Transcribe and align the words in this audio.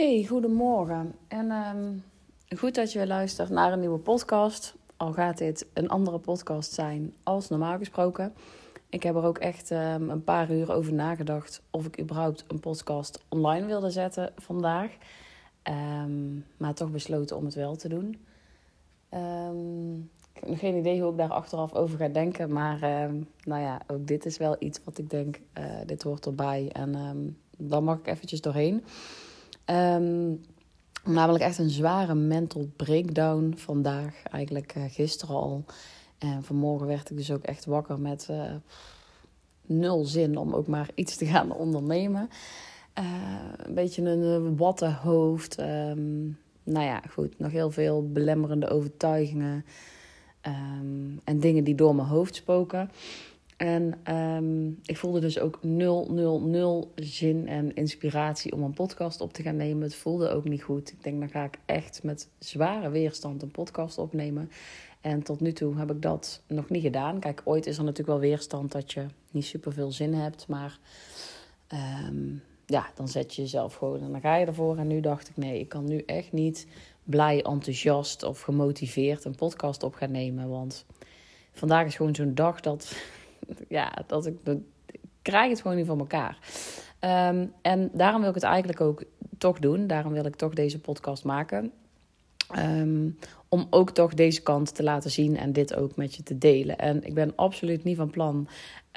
Hey, 0.00 0.24
goedemorgen. 0.24 1.14
En 1.28 1.50
ehm, 1.50 1.92
goed 2.58 2.74
dat 2.74 2.92
je 2.92 2.98
weer 2.98 3.06
luistert 3.06 3.48
naar 3.50 3.72
een 3.72 3.80
nieuwe 3.80 3.98
podcast. 3.98 4.74
Al 4.96 5.12
gaat 5.12 5.38
dit 5.38 5.66
een 5.72 5.88
andere 5.88 6.18
podcast 6.18 6.72
zijn 6.72 7.14
als 7.22 7.48
normaal 7.48 7.78
gesproken. 7.78 8.34
Ik 8.88 9.02
heb 9.02 9.14
er 9.14 9.24
ook 9.24 9.38
echt 9.38 9.70
ehm, 9.70 10.08
een 10.08 10.24
paar 10.24 10.50
uur 10.50 10.72
over 10.72 10.92
nagedacht 10.92 11.62
of 11.70 11.86
ik 11.86 12.00
überhaupt 12.00 12.44
een 12.48 12.60
podcast 12.60 13.24
online 13.28 13.66
wilde 13.66 13.90
zetten 13.90 14.32
vandaag. 14.36 14.90
Ehm, 15.62 16.34
maar 16.56 16.74
toch 16.74 16.90
besloten 16.90 17.36
om 17.36 17.44
het 17.44 17.54
wel 17.54 17.76
te 17.76 17.88
doen. 17.88 18.08
ik 20.32 20.40
heb 20.40 20.48
nog 20.48 20.58
geen 20.58 20.76
idee 20.76 21.00
hoe 21.00 21.10
ik 21.10 21.18
daar 21.18 21.32
achteraf 21.32 21.74
over 21.74 21.98
ga 21.98 22.08
denken. 22.08 22.52
Maar 22.52 22.78
nou 23.44 23.62
ja, 23.62 23.80
ook 23.86 24.06
dit 24.06 24.26
is 24.26 24.36
wel 24.36 24.56
iets 24.58 24.80
wat 24.84 24.98
ik 24.98 25.10
denk, 25.10 25.40
uh, 25.58 25.64
dit 25.86 26.02
hoort 26.02 26.26
erbij. 26.26 26.70
En 26.72 27.36
dan 27.56 27.84
mag 27.84 27.98
ik 27.98 28.06
eventjes 28.06 28.40
doorheen. 28.40 28.84
Um, 29.66 30.40
namelijk 31.04 31.44
echt 31.44 31.58
een 31.58 31.70
zware 31.70 32.14
mental 32.14 32.68
breakdown 32.76 33.52
vandaag, 33.56 34.22
eigenlijk 34.22 34.74
uh, 34.76 34.84
gisteren 34.88 35.34
al. 35.34 35.64
En 36.18 36.42
vanmorgen 36.42 36.86
werd 36.86 37.10
ik 37.10 37.16
dus 37.16 37.30
ook 37.30 37.42
echt 37.42 37.64
wakker 37.64 38.00
met 38.00 38.28
uh, 38.30 38.54
nul 39.66 40.04
zin 40.04 40.36
om 40.36 40.54
ook 40.54 40.66
maar 40.66 40.88
iets 40.94 41.16
te 41.16 41.26
gaan 41.26 41.52
ondernemen. 41.52 42.30
Uh, 42.98 43.04
een 43.56 43.74
beetje 43.74 44.02
een 44.02 44.56
watte 44.56 44.90
hoofd. 44.90 45.60
Um, 45.60 46.38
nou 46.62 46.84
ja, 46.84 47.02
goed, 47.10 47.38
nog 47.38 47.50
heel 47.50 47.70
veel 47.70 48.10
belemmerende 48.12 48.68
overtuigingen. 48.68 49.64
Um, 50.46 51.20
en 51.24 51.40
dingen 51.40 51.64
die 51.64 51.74
door 51.74 51.94
mijn 51.94 52.08
hoofd 52.08 52.34
spoken. 52.34 52.90
En 53.60 54.14
um, 54.16 54.78
ik 54.84 54.96
voelde 54.96 55.20
dus 55.20 55.38
ook 55.38 55.58
nul, 55.62 56.06
nul, 56.10 56.40
nul 56.40 56.92
zin 56.94 57.48
en 57.48 57.74
inspiratie 57.74 58.52
om 58.52 58.62
een 58.62 58.72
podcast 58.72 59.20
op 59.20 59.32
te 59.32 59.42
gaan 59.42 59.56
nemen. 59.56 59.82
Het 59.82 59.94
voelde 59.94 60.28
ook 60.28 60.44
niet 60.44 60.62
goed. 60.62 60.90
Ik 60.90 61.02
denk, 61.02 61.20
dan 61.20 61.28
ga 61.28 61.44
ik 61.44 61.58
echt 61.66 62.02
met 62.02 62.28
zware 62.38 62.90
weerstand 62.90 63.42
een 63.42 63.50
podcast 63.50 63.98
opnemen. 63.98 64.50
En 65.00 65.22
tot 65.22 65.40
nu 65.40 65.52
toe 65.52 65.76
heb 65.76 65.90
ik 65.90 66.02
dat 66.02 66.42
nog 66.46 66.68
niet 66.68 66.82
gedaan. 66.82 67.18
Kijk, 67.18 67.40
ooit 67.44 67.66
is 67.66 67.76
er 67.76 67.84
natuurlijk 67.84 68.08
wel 68.08 68.28
weerstand 68.28 68.72
dat 68.72 68.92
je 68.92 69.06
niet 69.30 69.44
super 69.44 69.72
veel 69.72 69.92
zin 69.92 70.14
hebt. 70.14 70.46
Maar 70.48 70.78
um, 72.08 72.42
ja, 72.66 72.86
dan 72.94 73.08
zet 73.08 73.34
je 73.34 73.42
jezelf 73.42 73.74
gewoon 73.74 74.02
en 74.02 74.12
dan 74.12 74.20
ga 74.20 74.36
je 74.36 74.46
ervoor. 74.46 74.78
En 74.78 74.86
nu 74.86 75.00
dacht 75.00 75.28
ik, 75.28 75.36
nee, 75.36 75.60
ik 75.60 75.68
kan 75.68 75.84
nu 75.84 76.02
echt 76.06 76.32
niet 76.32 76.66
blij, 77.04 77.42
enthousiast 77.42 78.22
of 78.22 78.40
gemotiveerd 78.40 79.24
een 79.24 79.34
podcast 79.34 79.82
op 79.82 79.94
gaan 79.94 80.10
nemen. 80.10 80.48
Want 80.48 80.84
vandaag 81.52 81.86
is 81.86 81.96
gewoon 81.96 82.14
zo'n 82.14 82.34
dag 82.34 82.60
dat 82.60 82.92
ja, 83.68 83.92
dat 84.06 84.26
ik, 84.26 84.34
krijg 85.22 85.50
het 85.50 85.60
gewoon 85.60 85.76
niet 85.76 85.86
van 85.86 85.98
elkaar. 85.98 86.38
Ehm, 86.98 87.46
en 87.62 87.90
daarom 87.92 88.20
wil 88.20 88.28
ik 88.28 88.34
het 88.34 88.44
eigenlijk 88.44 88.80
ook 88.80 89.02
toch 89.38 89.58
doen. 89.58 89.86
Daarom 89.86 90.12
wil 90.12 90.24
ik 90.24 90.36
toch 90.36 90.54
deze 90.54 90.80
podcast 90.80 91.24
maken. 91.24 91.72
Ehm, 92.50 93.08
om 93.48 93.66
ook 93.70 93.90
toch 93.90 94.14
deze 94.14 94.42
kant 94.42 94.74
te 94.74 94.82
laten 94.82 95.10
zien 95.10 95.36
en 95.36 95.52
dit 95.52 95.74
ook 95.74 95.96
met 95.96 96.14
je 96.14 96.22
te 96.22 96.38
delen. 96.38 96.78
En 96.78 97.04
ik 97.04 97.14
ben 97.14 97.32
absoluut 97.36 97.84
niet 97.84 97.96
van 97.96 98.10
plan 98.10 98.48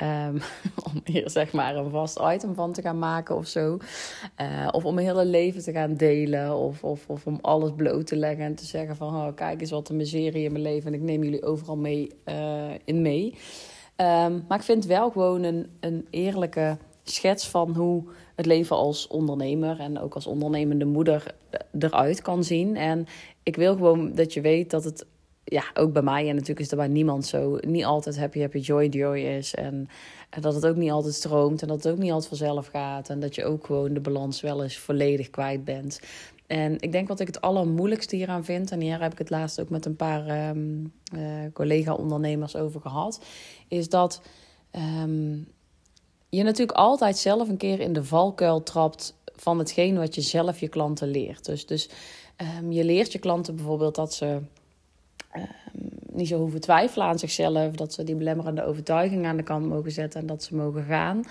um, 0.02 0.42
om 0.94 1.02
hier 1.04 1.30
zeg 1.30 1.52
maar 1.52 1.76
een 1.76 1.90
vast 1.90 2.20
item 2.22 2.56
van 2.56 2.74
te 2.74 2.82
gaan 2.82 3.00
maken 3.00 3.36
of 3.36 3.48
zo. 3.48 3.78
Uh, 4.42 4.68
of 4.72 4.86
om 4.86 4.94
mijn 4.94 5.08
hele 5.08 5.26
leven 5.26 5.62
te 5.62 5.72
gaan 5.72 5.94
delen. 5.94 6.56
Of, 6.56 6.84
of, 6.84 7.04
of 7.08 7.26
om 7.26 7.40
alles 7.42 7.72
bloot 7.76 8.08
te 8.08 8.16
leggen 8.16 8.46
en 8.46 8.56
te 8.56 8.66
zeggen 8.66 8.96
van... 8.96 9.16
Oh, 9.16 9.36
kijk 9.36 9.62
eens 9.62 9.72
wat 9.72 9.90
een 9.90 9.96
miserie 9.96 10.44
in 10.44 10.52
mijn 10.52 10.64
leven 10.64 10.88
en 10.88 11.00
ik 11.00 11.06
neem 11.06 11.24
jullie 11.24 11.44
overal 11.44 11.78
mee 11.78 12.12
uh, 12.26 12.72
in 12.86 13.02
mee. 13.02 13.38
Ehm, 13.96 14.40
maar 14.48 14.58
ik 14.58 14.64
vind 14.64 14.86
wel 14.86 15.10
gewoon 15.10 15.44
een, 15.44 15.70
een 15.80 16.08
eerlijke 16.10 16.78
schets 17.04 17.48
van 17.48 17.76
hoe 17.76 18.04
het 18.36 18.46
leven 18.46 18.76
als 18.76 19.08
ondernemer 19.08 19.80
en 19.80 20.00
ook 20.00 20.16
als 20.16 20.28
ondernemende 20.28 20.86
moeder 20.86 21.36
eruit 21.80 22.22
kan 22.22 22.44
zien. 22.44 22.76
En 22.76 23.06
ik 23.44 23.56
wil 23.56 23.74
gewoon 23.74 24.14
dat 24.16 24.34
je 24.34 24.42
weet 24.42 24.70
dat 24.70 24.84
het, 24.84 25.06
ja, 25.44 25.64
ook 25.74 25.94
bij 25.94 26.02
mij 26.02 26.28
en 26.30 26.34
natuurlijk 26.34 26.60
is 26.60 26.72
er 26.72 26.78
bij 26.78 26.88
niemand 26.88 27.26
zo, 27.26 27.58
niet 27.62 27.86
altijd 27.86 28.18
happy, 28.18 28.40
happy, 28.40 28.58
joy, 28.58 28.86
joy 28.86 29.18
is. 29.18 29.56
En, 29.56 29.88
dat 30.40 30.54
het 30.54 30.66
ook 30.66 30.76
niet 30.76 30.92
altijd 30.92 31.14
stroomt 31.14 31.62
en 31.62 31.68
dat 31.68 31.84
het 31.84 31.94
ook 31.94 32.00
niet 32.00 32.12
altijd 32.12 32.28
vanzelf 32.28 32.68
gaat. 32.68 33.10
En 33.10 33.20
dat 33.20 33.36
je 33.36 33.46
ook 33.46 33.66
gewoon 33.66 33.94
de 33.94 34.00
balans 34.00 34.42
wel 34.42 34.64
eens 34.64 34.78
volledig 34.78 35.30
kwijt 35.30 35.64
bent. 35.64 36.00
En 36.48 36.76
ik 36.80 36.92
denk 36.92 37.08
wat 37.08 37.20
ik 37.20 37.28
het 37.28 37.42
allermoeilijkste 37.42 38.16
hieraan 38.16 38.46
vind, 38.46 38.72
en 38.72 38.80
hier 38.80 39.02
heb 39.02 39.12
ik 39.12 39.18
het 39.18 39.30
laatst 39.30 39.62
ook 39.62 39.70
met 39.70 39.86
een 39.86 39.96
paar 39.96 40.50
um, 40.50 40.94
uh, 41.16 41.22
collega-ondernemers 41.54 42.56
over 42.56 42.82
gehad, 42.82 43.22
is 43.68 43.90
dat 43.90 44.22
um, 45.04 45.48
je 46.30 46.44
natuurlijk 46.44 46.78
altijd 46.78 47.18
zelf 47.18 47.50
een 47.50 47.58
keer 47.58 47.80
in 47.80 47.94
de 47.94 48.04
valkuil 48.04 48.64
trapt 48.64 49.16
van 49.36 49.60
hetgeen 49.60 49.98
wat 49.98 50.16
je 50.16 50.22
zelf 50.22 50.60
je 50.60 50.68
klanten 50.68 51.08
leert. 51.08 51.46
Dus, 51.46 51.66
dus 51.66 51.90
um, 52.60 52.72
je 52.72 52.84
leert 52.84 53.12
je 53.12 53.20
klanten 53.20 53.56
bijvoorbeeld 53.56 53.96
dat 53.96 54.14
ze 54.14 54.42
niet 56.12 56.28
zo 56.28 56.38
hoeven 56.38 56.62
twijfelen 56.62 57.08
aan 57.08 57.20
zichzelf. 57.20 57.76
Dat 57.76 57.94
ze 57.94 58.04
die 58.04 58.16
belemmerende 58.16 58.66
overtuiging 58.66 59.26
aan 59.26 59.38
de 59.38 59.44
kant 59.44 59.66
mogen 59.66 59.92
zetten 59.92 60.22
en 60.22 60.28
dat 60.28 60.44
ze 60.44 60.56
mogen 60.56 60.84
gaan. 60.84 61.18
Uh, 61.18 61.26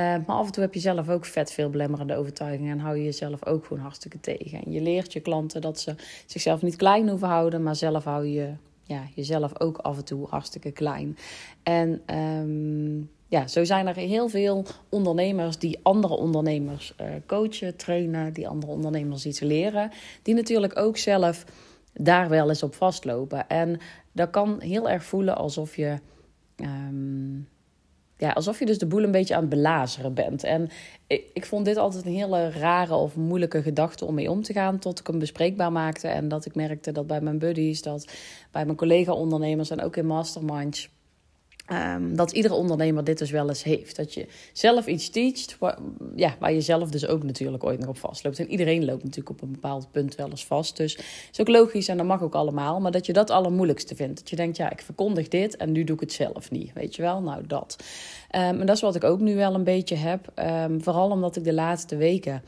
maar 0.00 0.36
af 0.36 0.46
en 0.46 0.52
toe 0.52 0.62
heb 0.62 0.74
je 0.74 0.80
zelf 0.80 1.08
ook 1.08 1.24
vet 1.24 1.52
veel 1.52 1.70
belemmerende 1.70 2.16
overtuigingen 2.16 2.72
en 2.72 2.78
hou 2.78 2.96
je 2.96 3.04
jezelf 3.04 3.46
ook 3.46 3.64
gewoon 3.66 3.82
hartstikke 3.82 4.20
tegen. 4.20 4.64
En 4.64 4.72
je 4.72 4.80
leert 4.80 5.12
je 5.12 5.20
klanten 5.20 5.60
dat 5.60 5.80
ze 5.80 5.94
zichzelf 6.26 6.62
niet 6.62 6.76
klein 6.76 7.08
hoeven 7.08 7.28
houden, 7.28 7.62
maar 7.62 7.76
zelf 7.76 8.04
hou 8.04 8.26
je 8.26 8.52
ja, 8.82 9.02
jezelf 9.14 9.60
ook 9.60 9.78
af 9.78 9.96
en 9.96 10.04
toe 10.04 10.26
hartstikke 10.28 10.70
klein. 10.70 11.16
En 11.62 12.16
um, 12.16 13.10
ja, 13.28 13.46
zo 13.46 13.64
zijn 13.64 13.86
er 13.86 13.94
heel 13.94 14.28
veel 14.28 14.64
ondernemers 14.88 15.58
die 15.58 15.78
andere 15.82 16.14
ondernemers 16.14 16.94
uh, 17.00 17.06
coachen, 17.26 17.76
trainen, 17.76 18.32
die 18.32 18.48
andere 18.48 18.72
ondernemers 18.72 19.26
iets 19.26 19.40
leren, 19.40 19.90
die 20.22 20.34
natuurlijk 20.34 20.78
ook 20.78 20.96
zelf 20.96 21.44
daar 21.98 22.28
wel 22.28 22.48
eens 22.48 22.62
op 22.62 22.74
vastlopen. 22.74 23.48
En 23.48 23.80
dat 24.12 24.30
kan 24.30 24.60
heel 24.60 24.88
erg 24.88 25.04
voelen 25.04 25.36
alsof 25.36 25.76
je. 25.76 25.96
Um, 26.56 27.48
ja, 28.16 28.30
alsof 28.30 28.58
je 28.58 28.66
dus 28.66 28.78
de 28.78 28.86
boel 28.86 29.02
een 29.02 29.10
beetje 29.10 29.34
aan 29.34 29.40
het 29.40 29.50
belazeren 29.50 30.14
bent. 30.14 30.44
En 30.44 30.68
ik, 31.06 31.30
ik 31.32 31.46
vond 31.46 31.64
dit 31.64 31.76
altijd 31.76 32.04
een 32.04 32.12
hele 32.12 32.50
rare 32.50 32.94
of 32.94 33.16
moeilijke 33.16 33.62
gedachte 33.62 34.04
om 34.04 34.14
mee 34.14 34.30
om 34.30 34.42
te 34.42 34.52
gaan. 34.52 34.78
Tot 34.78 34.98
ik 34.98 35.06
hem 35.06 35.18
bespreekbaar 35.18 35.72
maakte. 35.72 36.08
En 36.08 36.28
dat 36.28 36.44
ik 36.44 36.54
merkte 36.54 36.92
dat 36.92 37.06
bij 37.06 37.20
mijn 37.20 37.38
buddies, 37.38 37.82
dat 37.82 38.12
bij 38.50 38.64
mijn 38.64 38.76
collega-ondernemers 38.76 39.70
en 39.70 39.82
ook 39.82 39.96
in 39.96 40.06
masterminds 40.06 40.90
Um, 41.72 42.16
dat 42.16 42.32
iedere 42.32 42.54
ondernemer 42.54 43.04
dit 43.04 43.18
dus 43.18 43.30
wel 43.30 43.48
eens 43.48 43.62
heeft. 43.62 43.96
Dat 43.96 44.14
je 44.14 44.26
zelf 44.52 44.86
iets 44.86 45.10
teacht, 45.10 45.56
waar, 45.58 45.78
ja, 46.16 46.36
waar 46.38 46.52
je 46.52 46.60
zelf 46.60 46.90
dus 46.90 47.06
ook 47.06 47.22
natuurlijk 47.22 47.64
ooit 47.64 47.78
nog 47.78 47.88
op 47.88 47.98
vastloopt. 47.98 48.38
En 48.38 48.50
iedereen 48.50 48.84
loopt 48.84 49.02
natuurlijk 49.02 49.30
op 49.30 49.42
een 49.42 49.52
bepaald 49.52 49.90
punt 49.90 50.14
wel 50.14 50.30
eens 50.30 50.46
vast. 50.46 50.76
Dus 50.76 50.98
is 51.32 51.40
ook 51.40 51.48
logisch 51.48 51.88
en 51.88 51.96
dat 51.96 52.06
mag 52.06 52.22
ook 52.22 52.34
allemaal. 52.34 52.80
Maar 52.80 52.92
dat 52.92 53.06
je 53.06 53.12
dat 53.12 53.30
allermoeilijkste 53.30 53.94
vindt. 53.94 54.18
Dat 54.18 54.30
je 54.30 54.36
denkt, 54.36 54.56
ja, 54.56 54.70
ik 54.70 54.80
verkondig 54.80 55.28
dit 55.28 55.56
en 55.56 55.72
nu 55.72 55.84
doe 55.84 55.94
ik 55.94 56.00
het 56.00 56.12
zelf 56.12 56.50
niet. 56.50 56.72
Weet 56.72 56.96
je 56.96 57.02
wel? 57.02 57.20
Nou, 57.20 57.46
dat. 57.46 57.76
Um, 58.36 58.40
en 58.40 58.66
dat 58.66 58.76
is 58.76 58.82
wat 58.82 58.96
ik 58.96 59.04
ook 59.04 59.20
nu 59.20 59.36
wel 59.36 59.54
een 59.54 59.64
beetje 59.64 59.96
heb. 59.96 60.32
Um, 60.36 60.82
vooral 60.82 61.10
omdat 61.10 61.36
ik 61.36 61.44
de 61.44 61.54
laatste 61.54 61.96
weken... 61.96 62.42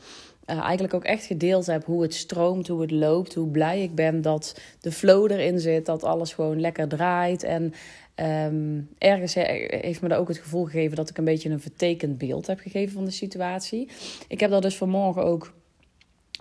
Uh, 0.45 0.59
eigenlijk 0.59 0.93
ook 0.93 1.03
echt 1.03 1.25
gedeeld 1.25 1.65
heb 1.65 1.85
hoe 1.85 2.01
het 2.01 2.13
stroomt, 2.13 2.67
hoe 2.67 2.81
het 2.81 2.91
loopt, 2.91 3.33
hoe 3.33 3.47
blij 3.47 3.83
ik 3.83 3.95
ben 3.95 4.21
dat 4.21 4.59
de 4.79 4.91
flow 4.91 5.31
erin 5.31 5.59
zit, 5.59 5.85
dat 5.85 6.03
alles 6.03 6.33
gewoon 6.33 6.59
lekker 6.59 6.87
draait. 6.87 7.43
En 7.43 7.73
Um, 8.15 8.89
ergens 8.97 9.33
heeft 9.33 10.01
me 10.01 10.07
daar 10.07 10.19
ook 10.19 10.27
het 10.27 10.37
gevoel 10.37 10.65
gegeven 10.65 10.95
dat 10.95 11.09
ik 11.09 11.17
een 11.17 11.23
beetje 11.23 11.49
een 11.49 11.59
vertekend 11.59 12.17
beeld 12.17 12.47
heb 12.47 12.59
gegeven 12.59 12.93
van 12.93 13.05
de 13.05 13.11
situatie. 13.11 13.89
Ik 14.27 14.39
heb 14.39 14.49
daar 14.49 14.61
dus 14.61 14.77
vanmorgen 14.77 15.23
ook 15.23 15.53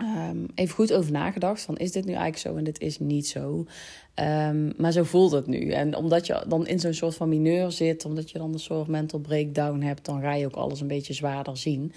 um, 0.03 0.47
even 0.55 0.75
goed 0.75 0.93
over 0.93 1.12
nagedacht. 1.12 1.62
Van 1.62 1.77
is 1.77 1.93
dit 1.93 2.05
nu 2.05 2.12
eigenlijk 2.12 2.38
zo 2.38 2.56
en 2.56 2.65
dit 2.65 2.81
is 2.81 2.99
niet 2.99 3.27
zo. 3.27 3.66
Um, 4.15 4.72
maar 4.77 4.93
zo 4.93 5.03
voelt 5.03 5.33
het 5.33 5.47
nu. 5.47 5.71
En 5.71 5.97
omdat 5.97 6.26
je 6.26 6.44
dan 6.49 6.67
in 6.67 6.81
zo'n 6.81 6.93
soort 6.93 7.14
van 7.14 7.29
mineur 7.29 7.73
zit, 7.73 8.05
omdat 8.05 8.31
je 8.31 8.38
dan 8.38 8.52
een 8.52 8.58
soort 8.58 8.88
mental 8.88 9.19
breakdown 9.19 9.81
hebt, 9.81 10.05
dan 10.05 10.20
ga 10.20 10.35
je 10.35 10.47
ook 10.47 10.55
alles 10.55 10.81
een 10.81 10.87
beetje 10.87 11.12
zwaarder 11.12 11.56
zien. 11.56 11.93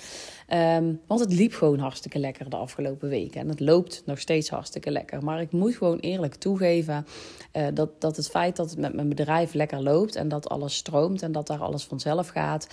Um, 0.54 1.00
want 1.08 1.20
het 1.20 1.34
liep 1.34 1.54
gewoon 1.54 1.80
hartstikke 1.80 2.20
lekker 2.20 2.50
de 2.50 2.56
afgelopen 2.56 3.10
weken. 3.10 3.42
En 3.42 3.50
het 3.50 3.60
loopt 3.60 4.04
nog 4.06 4.20
steeds 4.20 4.50
hartstikke 4.50 4.92
lekker. 4.92 5.24
Maar 5.24 5.42
ik 5.42 5.52
moet 5.52 5.76
gewoon 5.76 6.00
eerlijk 6.00 6.36
toegeven 6.36 7.06
uh, 7.54 7.68
dat, 7.74 8.02
dat 8.02 8.16
het 8.16 8.30
feit 8.30 8.56
dat 8.56 8.70
het 8.70 8.80
met 8.80 8.94
mijn 8.94 9.10
bedrijf 9.10 9.54
lekker 9.54 9.84
loopt 9.84 10.16
en 10.16 10.28
dat 10.28 10.50
alles 10.50 10.76
stroomt 10.76 11.22
en 11.22 11.32
dat 11.32 11.48
daar 11.48 11.62
alles 11.62 11.84
vanzelf 11.84 12.28
gaat, 12.28 12.68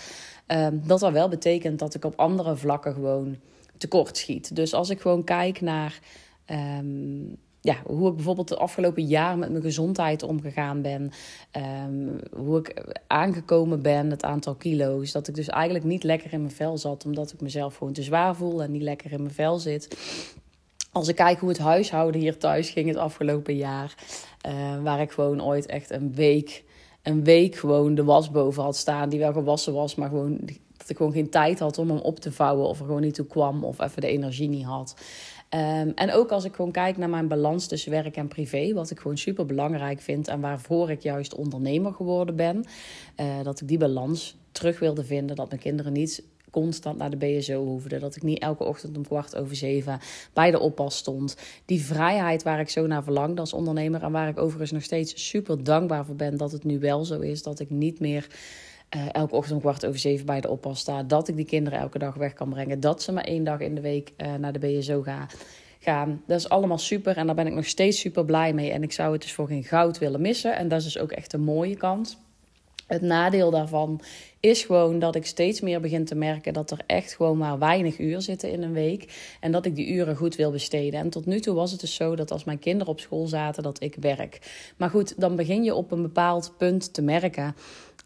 dat 0.83 1.01
dat 1.01 1.13
wel 1.13 1.29
betekent 1.29 1.79
dat 1.79 1.95
ik 1.95 2.05
op 2.05 2.19
andere 2.19 2.57
vlakken 2.57 2.95
gewoon 2.95 3.37
tekort 3.81 4.17
schiet. 4.17 4.57
Dus 4.57 4.75
als 4.75 4.91
ik 4.91 5.01
gewoon 5.01 5.25
kijk 5.25 5.61
naar 5.61 6.01
um, 6.79 7.37
ja, 7.61 7.77
hoe 7.87 8.09
ik 8.09 8.15
bijvoorbeeld 8.15 8.49
de 8.49 8.57
afgelopen 8.57 9.07
jaar 9.07 9.39
met 9.39 9.51
mijn 9.51 9.63
gezondheid 9.63 10.23
omgegaan 10.23 10.83
ben, 10.83 11.11
um, 11.87 12.21
hoe 12.37 12.59
ik 12.59 12.95
aangekomen 13.07 13.83
ben, 13.83 14.11
het 14.11 14.25
aantal 14.25 14.55
kilo's, 14.55 15.13
dat 15.13 15.29
ik 15.29 15.35
dus 15.35 15.49
eigenlijk 15.49 15.85
niet 15.85 16.03
lekker 16.03 16.33
in 16.33 16.41
mijn 16.41 16.55
vel 16.55 16.79
zat, 16.79 17.05
omdat 17.05 17.33
ik 17.33 17.41
mezelf 17.41 17.77
gewoon 17.77 17.93
te 17.93 18.03
zwaar 18.03 18.37
voel 18.37 18.63
en 18.63 18.71
niet 18.71 18.83
lekker 18.83 19.13
in 19.13 19.23
mijn 19.23 19.35
vel 19.35 19.59
zit. 19.59 19.97
Als 20.93 21.09
ik 21.09 21.17
kijk 21.17 21.39
hoe 21.39 21.49
het 21.49 21.59
huishouden 21.59 22.21
hier 22.21 22.39
thuis 22.39 22.71
ging 22.71 22.89
het 22.89 22.97
afgelopen 22.97 23.57
jaar, 23.57 23.95
uh, 24.47 24.83
waar 24.83 25.01
ik 25.01 25.11
gewoon 25.11 25.45
ooit 25.45 25.67
echt 25.67 25.91
een 25.91 26.15
week, 26.15 26.65
een 27.03 27.25
week 27.25 27.57
gewoon 27.57 27.95
de 27.95 28.05
was 28.05 28.31
boven 28.31 28.63
had 28.63 28.77
staan, 28.77 29.09
die 29.09 29.19
wel 29.19 29.33
gewassen 29.33 29.73
was, 29.73 29.95
maar 29.95 30.09
gewoon 30.09 30.41
dat 30.81 30.91
ik 30.91 30.97
gewoon 30.97 31.13
geen 31.13 31.31
tijd 31.31 31.59
had 31.59 31.79
om 31.79 31.89
hem 31.89 31.99
op 31.99 32.21
te 32.21 32.33
vouwen 32.33 32.69
of 32.69 32.79
er 32.79 32.85
gewoon 32.85 33.01
niet 33.01 33.15
toe 33.15 33.27
kwam 33.27 33.65
of 33.65 33.81
even 33.81 34.01
de 34.01 34.09
energie 34.09 34.49
niet 34.49 34.65
had. 34.65 34.95
Ehm, 35.49 35.91
en 35.95 36.13
ook 36.13 36.31
als 36.31 36.45
ik 36.45 36.55
gewoon 36.55 36.71
kijk 36.71 36.97
naar 36.97 37.09
mijn 37.09 37.29
balans 37.29 37.67
tussen 37.67 37.91
werk 37.91 38.17
en 38.17 38.29
privé, 38.29 38.73
wat 38.73 38.91
ik 38.91 38.99
gewoon 38.99 39.19
super 39.19 39.47
belangrijk 39.47 40.01
vind 40.01 40.29
en 40.29 40.41
waarvoor 40.41 40.91
ik 40.91 41.01
juist 41.01 41.35
ondernemer 41.35 41.93
geworden 41.93 42.37
ben, 42.37 42.65
uh, 43.21 43.27
dat 43.43 43.61
ik 43.61 43.69
die 43.69 43.79
balans 43.79 44.37
terug 44.53 44.79
wilde 44.79 45.05
vinden. 45.05 45.37
Dat 45.37 45.49
mijn 45.49 45.61
kinderen 45.61 45.93
niet 45.93 46.23
constant 46.51 46.99
naar 46.99 47.11
de 47.11 47.17
BSO 47.17 47.65
hoefde. 47.65 47.99
Dat 47.99 48.17
ik 48.17 48.23
niet 48.23 48.39
elke 48.39 48.65
ochtend 48.65 48.97
om 48.97 49.07
kwart 49.07 49.37
over 49.37 49.57
zeven 49.57 50.01
bij 50.33 50.51
de 50.51 50.59
oppas 50.59 50.97
stond. 50.97 51.37
Die 51.65 51.81
vrijheid 51.85 52.43
waar 52.43 52.61
ik 52.61 52.69
zo 52.69 52.87
naar 52.87 53.03
verlangde 53.03 53.41
als 53.41 53.53
ondernemer. 53.53 54.03
En 54.03 54.13
waar 54.13 54.29
ik 54.29 54.39
overigens 54.39 54.71
nog 54.71 54.83
steeds 54.83 55.29
super 55.29 55.65
dankbaar 55.65 56.05
voor 56.05 56.17
ben 56.17 56.37
dat 56.37 56.53
het 56.53 56.65
nu 56.65 56.79
wel 56.79 57.05
zo 57.05 57.21
is. 57.21 57.43
Dat 57.43 57.61
ik 57.61 57.71
niet 57.71 58.01
meer. 58.01 58.27
Uh, 58.97 59.03
elke 59.13 59.35
ochtend 59.35 59.61
kwart 59.61 59.87
over 59.87 60.01
zeven 60.01 60.27
bij 60.27 60.41
de 60.41 60.49
oppas 60.49 60.81
sta. 60.81 61.03
Dat 61.03 61.29
ik 61.29 61.37
die 61.37 61.45
kinderen 61.45 61.79
elke 61.79 61.99
dag 61.99 62.15
weg 62.15 62.33
kan 62.33 62.49
brengen. 62.49 62.81
Dat 62.81 63.03
ze 63.03 63.13
maar 63.13 63.25
één 63.25 63.45
dag 63.45 63.61
in 63.61 63.75
de 63.75 63.81
week 63.81 64.13
uh, 64.17 64.35
naar 64.35 64.53
de 64.53 64.59
BSO 64.59 65.03
gaan 65.03 65.29
gaan. 65.81 66.23
Dat 66.27 66.39
is 66.39 66.49
allemaal 66.49 66.79
super 66.79 67.17
en 67.17 67.27
daar 67.27 67.35
ben 67.35 67.47
ik 67.47 67.55
nog 67.55 67.67
steeds 67.67 68.01
super 68.01 68.25
blij 68.25 68.53
mee. 68.53 68.71
En 68.71 68.83
ik 68.83 68.93
zou 68.93 69.13
het 69.13 69.23
dus 69.23 69.33
voor 69.33 69.47
geen 69.47 69.65
goud 69.65 69.99
willen 69.99 70.21
missen. 70.21 70.57
En 70.57 70.69
dat 70.69 70.79
is 70.79 70.85
dus 70.85 70.99
ook 70.99 71.13
echt 71.13 71.33
een 71.33 71.45
mooie 71.45 71.77
kant. 71.77 72.19
Het 72.87 73.03
nadeel 73.03 73.51
daarvan 73.51 74.01
is 74.41 74.65
gewoon 74.65 74.99
dat 74.99 75.15
ik 75.15 75.27
steeds 75.27 75.61
meer 75.61 75.81
begin 75.81 76.05
te 76.05 76.15
merken 76.15 76.53
dat 76.53 76.71
er 76.71 76.81
echt 76.87 77.15
gewoon 77.15 77.39
maar 77.39 77.59
weinig 77.59 77.99
uur 77.99 78.21
zitten 78.21 78.51
in 78.51 78.63
een 78.63 78.73
week. 78.73 79.37
En 79.41 79.53
dat 79.53 79.67
ik 79.67 79.75
die 79.75 79.89
uren 79.89 80.17
goed 80.17 80.37
wil 80.37 80.51
besteden. 80.51 81.01
En 81.01 81.11
tot 81.11 81.27
nu 81.27 81.41
toe 81.41 81.55
was 81.55 81.71
het 81.71 81.81
dus 81.81 81.95
zo 81.95 82.17
dat 82.17 82.31
als 82.31 82.45
mijn 82.45 82.59
kinderen 82.59 82.93
op 82.93 83.01
school 83.01 83.27
zaten, 83.27 83.63
dat 83.63 83.83
ik 83.83 83.97
werk. 84.01 84.39
Maar 84.77 84.91
goed, 84.91 85.21
dan 85.21 85.37
begin 85.37 85.65
je 85.65 85.75
op 85.75 85.91
een 85.91 86.03
bepaald 86.03 86.55
punt 86.59 86.95
te 86.95 87.03
merken 87.03 87.55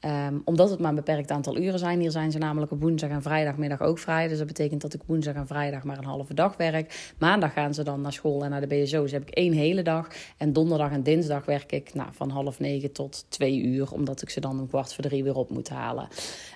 Um, 0.07 0.43
omdat 0.45 0.71
het 0.71 0.79
maar 0.79 0.89
een 0.89 0.95
beperkt 0.95 1.31
aantal 1.31 1.57
uren 1.57 1.79
zijn. 1.79 2.01
Hier 2.01 2.11
zijn 2.11 2.33
ze 2.33 2.39
namelijk 2.39 2.73
op 2.73 2.81
woensdag 2.81 3.11
en 3.11 3.23
vrijdagmiddag 3.23 3.81
ook 3.81 3.99
vrij. 3.99 4.29
Dus 4.29 4.39
dat 4.39 4.47
betekent 4.47 4.81
dat 4.81 4.95
ik 4.95 5.01
woensdag 5.07 5.35
en 5.35 5.47
vrijdag 5.47 5.85
maar 5.85 5.99
een 5.99 6.05
halve 6.05 6.35
dag 6.35 6.57
werk. 6.57 7.13
Maandag 7.19 7.53
gaan 7.53 7.75
ze 7.75 7.83
dan 7.83 8.01
naar 8.01 8.13
school 8.13 8.45
en 8.45 8.51
naar 8.51 8.61
de 8.61 8.67
BSO. 8.67 9.03
Dus 9.03 9.13
heb 9.13 9.23
ik 9.23 9.35
één 9.35 9.53
hele 9.53 9.83
dag. 9.83 10.09
En 10.37 10.53
donderdag 10.53 10.91
en 10.91 11.03
dinsdag 11.03 11.45
werk 11.45 11.73
ik 11.73 11.95
nou, 11.95 12.09
van 12.13 12.31
half 12.31 12.61
negen 12.61 12.93
tot 12.93 13.25
twee 13.29 13.63
uur. 13.63 13.93
Omdat 13.93 14.23
ik 14.23 14.31
ze 14.31 14.41
dan 14.41 14.59
een 14.59 14.69
kwart 14.69 14.95
voor 14.95 15.05
drie 15.05 15.25
weer 15.25 15.37
op 15.37 15.51
moet 15.51 15.69
halen. 15.69 16.09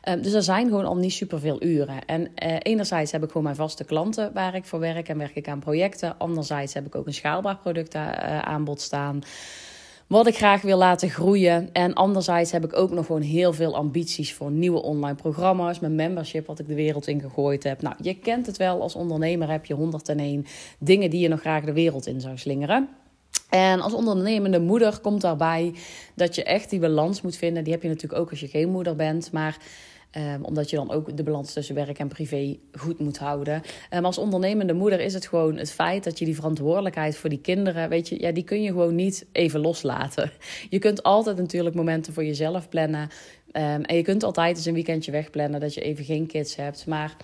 Um, 0.09 0.23
dus 0.23 0.33
er 0.33 0.43
zijn 0.43 0.69
gewoon 0.69 0.87
al 0.87 0.97
niet 0.97 1.12
superveel 1.12 1.62
uren. 1.62 2.05
En 2.05 2.21
uh, 2.23 2.56
enerzijds 2.62 3.12
heb 3.12 3.23
ik 3.23 3.29
gewoon 3.29 3.43
mijn 3.43 3.56
vaste 3.56 3.85
klanten 3.85 4.33
waar 4.33 4.55
ik 4.55 4.65
voor 4.65 4.81
werk. 4.81 5.09
En 5.09 5.19
werk 5.19 5.37
ik 5.37 5.49
aan 5.49 5.61
projecten. 5.61 6.19
Anderzijds 6.19 6.75
heb 6.75 6.87
ik 6.87 6.95
ook 6.95 7.06
een 7.06 7.15
schaalbaar 7.15 7.56
product 7.56 7.95
uh, 7.95 8.39
aanbod 8.39 8.81
staan 8.81 9.23
wat 10.08 10.26
ik 10.26 10.37
graag 10.37 10.62
wil 10.62 10.78
laten 10.78 11.10
groeien. 11.10 11.72
En 11.72 11.94
anderzijds 11.94 12.52
heb 12.52 12.64
ik 12.64 12.76
ook 12.76 12.90
nog 12.90 13.06
gewoon 13.06 13.22
heel 13.22 13.52
veel 13.52 13.76
ambities 13.76 14.34
voor 14.34 14.50
nieuwe 14.50 14.82
online 14.82 15.14
programma's. 15.14 15.78
Mijn 15.81 15.94
membership 15.94 16.46
wat 16.46 16.58
ik 16.58 16.69
de 16.69 16.75
wereld 16.75 17.06
in 17.06 17.20
gegooid 17.20 17.62
heb. 17.62 17.82
Nou, 17.82 17.94
je 18.02 18.14
kent 18.14 18.46
het 18.46 18.56
wel, 18.56 18.82
als 18.82 18.94
ondernemer 18.94 19.50
heb 19.50 19.64
je 19.64 19.75
101 19.75 20.46
dingen 20.78 21.10
die 21.10 21.20
je 21.20 21.28
nog 21.28 21.40
graag 21.40 21.64
de 21.64 21.72
wereld 21.72 22.06
in 22.06 22.20
zou 22.20 22.38
slingeren. 22.38 22.88
En 23.49 23.81
als 23.81 23.93
ondernemende 23.93 24.60
moeder 24.60 25.00
komt 25.00 25.20
daarbij 25.20 25.75
dat 26.14 26.34
je 26.34 26.44
echt 26.44 26.70
die 26.70 26.81
balans 26.81 27.20
moet 27.20 27.37
vinden. 27.37 27.64
Die 27.64 27.72
heb 27.72 27.82
je 27.82 27.88
natuurlijk 27.88 28.20
ook 28.20 28.31
als 28.31 28.40
je 28.40 28.49
geen 28.49 28.69
moeder 28.69 28.96
bent. 28.96 29.32
Maar 29.32 29.56
Um, 30.16 30.44
omdat 30.44 30.70
je 30.70 30.76
dan 30.76 30.90
ook 30.90 31.16
de 31.16 31.22
balans 31.22 31.52
tussen 31.52 31.75
werk 31.75 31.99
en 31.99 32.08
privé 32.08 32.56
goed 32.72 32.99
moet 32.99 33.19
houden. 33.19 33.62
Um, 33.94 34.05
als 34.05 34.19
ondernemende 34.19 34.72
moeder 34.72 35.00
is 35.00 35.14
het 35.14 35.26
gewoon 35.26 35.56
het 35.56 35.70
feit 35.70 36.05
dat 36.05 36.19
je 36.19 36.25
die 36.25 36.34
verantwoordelijkheid 36.34 37.16
voor 37.16 37.31
die 37.31 37.40
kinderen, 37.40 37.88
weet 37.88 38.08
je, 38.08 38.20
ja, 38.20 38.32
die 38.32 38.44
kun 38.44 38.62
je 38.62 38.69
gewoon 38.69 38.94
niet 38.94 39.26
even 39.32 39.60
loslaten. 39.60 40.31
Je 40.70 40.78
kunt 40.78 41.02
altijd 41.02 41.37
natuurlijk 41.37 41.75
momenten 41.75 42.12
voor 42.12 42.25
jezelf 42.25 42.69
plannen. 42.69 43.08
Um, 43.52 43.82
en 43.82 43.96
je 43.96 44.02
kunt 44.02 44.25
altijd 44.25 44.56
eens 44.56 44.66
een 44.66 44.75
weekendje 44.75 45.12
wegplannen 45.12 45.60
dat 45.60 45.75
je 45.75 45.81
even 45.81 46.05
geen 46.05 46.26
kids 46.26 46.56
hebt. 46.56 46.87
Maar 46.87 47.16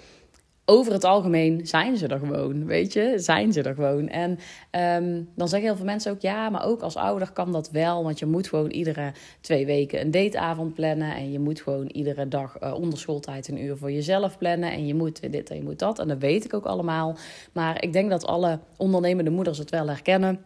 over 0.65 0.93
het 0.93 1.05
algemeen 1.05 1.67
zijn 1.67 1.97
ze 1.97 2.07
er 2.07 2.19
gewoon, 2.19 2.67
weet 2.67 2.93
je, 2.93 3.13
zijn 3.17 3.53
ze 3.53 3.63
er 3.63 3.75
gewoon. 3.75 4.09
En 4.09 4.31
um, 5.01 5.29
dan 5.35 5.49
zeggen 5.49 5.69
heel 5.69 5.77
veel 5.77 5.85
mensen 5.85 6.13
ook, 6.13 6.21
ja, 6.21 6.51
maar 6.51 6.65
ook 6.65 6.81
als 6.81 6.97
ouder 6.97 7.33
kan 7.33 7.53
dat 7.53 7.71
wel, 7.71 8.05
want 8.05 8.19
je 8.19 8.27
moet 8.27 8.49
gewoon 8.49 8.71
iedere 8.71 9.13
twee 9.41 9.67
weken 9.67 10.01
een 10.01 10.11
dateavond 10.11 10.75
plannen 10.75 11.15
en 11.15 11.33
je 11.33 11.39
moet 11.39 11.61
gewoon 11.61 11.87
iedere 11.87 12.29
dag 12.29 12.63
uh, 12.63 12.75
onder 12.75 12.99
schooltijd 12.99 13.49
een 13.49 13.65
uur 13.65 13.77
voor 13.77 13.93
jezelf 13.93 14.39
plannen 14.39 14.73
en 14.73 14.87
je 14.87 14.95
moet 14.95 15.33
dit 15.33 15.51
en 15.51 15.57
je 15.57 15.63
moet 15.63 15.79
dat. 15.79 15.99
En 15.99 16.09
dat 16.09 16.19
weet 16.19 16.45
ik 16.45 16.55
ook 16.55 16.67
allemaal. 16.67 17.17
Maar 17.53 17.83
ik 17.83 17.93
denk 17.93 18.11
dat 18.11 18.27
alle 18.27 18.59
ondernemende 18.77 19.31
moeders 19.31 19.59
het 19.59 19.71
wel 19.71 19.89
herkennen 19.89 20.41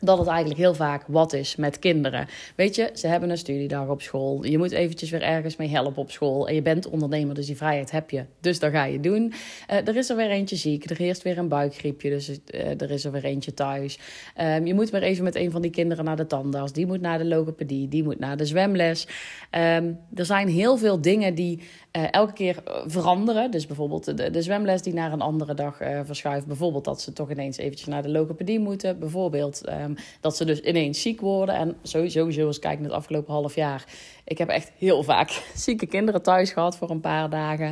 dat 0.00 0.18
het 0.18 0.26
eigenlijk 0.26 0.58
heel 0.60 0.74
vaak 0.74 1.04
wat 1.06 1.32
is 1.32 1.56
met 1.56 1.78
kinderen. 1.78 2.26
Weet 2.54 2.74
je, 2.74 2.90
ze 2.94 3.06
hebben 3.06 3.30
een 3.30 3.38
studiedag 3.38 3.88
op 3.88 4.02
school. 4.02 4.44
Je 4.44 4.58
moet 4.58 4.70
eventjes 4.70 5.10
weer 5.10 5.22
ergens 5.22 5.56
mee 5.56 5.68
helpen 5.68 6.02
op 6.02 6.10
school. 6.10 6.48
En 6.48 6.54
je 6.54 6.62
bent 6.62 6.88
ondernemer, 6.88 7.34
dus 7.34 7.46
die 7.46 7.56
vrijheid 7.56 7.90
heb 7.90 8.10
je. 8.10 8.24
Dus 8.40 8.58
dat 8.58 8.72
ga 8.72 8.84
je 8.84 9.00
doen. 9.00 9.32
Uh, 9.70 9.88
er 9.88 9.96
is 9.96 10.10
er 10.10 10.16
weer 10.16 10.30
eentje 10.30 10.56
ziek. 10.56 10.90
Er 10.90 10.96
heerst 10.96 11.22
weer 11.22 11.38
een 11.38 11.48
buikgriepje. 11.48 12.10
Dus 12.10 12.28
uh, 12.28 12.80
er 12.80 12.90
is 12.90 13.04
er 13.04 13.12
weer 13.12 13.24
eentje 13.24 13.54
thuis. 13.54 13.98
Um, 14.40 14.66
je 14.66 14.74
moet 14.74 14.90
weer 14.90 15.02
even 15.02 15.24
met 15.24 15.36
een 15.36 15.50
van 15.50 15.62
die 15.62 15.70
kinderen 15.70 16.04
naar 16.04 16.16
de 16.16 16.26
tandarts. 16.26 16.72
Die 16.72 16.86
moet 16.86 17.00
naar 17.00 17.18
de 17.18 17.26
logopedie. 17.26 17.88
Die 17.88 18.02
moet 18.02 18.18
naar 18.18 18.36
de 18.36 18.46
zwemles. 18.46 19.06
Um, 19.50 19.98
er 20.14 20.24
zijn 20.24 20.48
heel 20.48 20.76
veel 20.76 21.00
dingen 21.00 21.34
die 21.34 21.58
uh, 21.92 22.02
elke 22.10 22.32
keer 22.32 22.62
veranderen. 22.86 23.50
Dus 23.50 23.66
bijvoorbeeld 23.66 24.16
de, 24.16 24.30
de 24.30 24.42
zwemles 24.42 24.82
die 24.82 24.92
naar 24.92 25.12
een 25.12 25.20
andere 25.20 25.54
dag 25.54 25.76
verschuift. 26.04 26.46
Bijvoorbeeld 26.46 26.84
dat 26.84 27.00
ze 27.00 27.12
toch 27.12 27.30
ineens 27.30 27.56
eventjes 27.56 27.88
naar 27.88 28.02
de 28.02 28.08
logopedie 28.08 28.58
moeten. 28.58 28.98
Bijvoorbeeld... 28.98 29.62
Um, 29.88 29.96
dat 30.20 30.36
ze 30.36 30.44
dus 30.44 30.60
ineens 30.60 31.02
ziek 31.02 31.20
worden. 31.20 31.54
En 31.54 31.76
sowieso, 31.82 32.30
zoals 32.30 32.58
kijken 32.58 32.84
het 32.84 32.92
afgelopen 32.92 33.32
half 33.32 33.54
jaar. 33.54 33.84
Ik 34.24 34.38
heb 34.38 34.48
echt 34.48 34.72
heel 34.78 35.02
vaak 35.02 35.42
zieke 35.54 35.86
kinderen 35.86 36.22
thuis 36.22 36.50
gehad 36.50 36.76
voor 36.76 36.90
een 36.90 37.00
paar 37.00 37.30
dagen. 37.30 37.66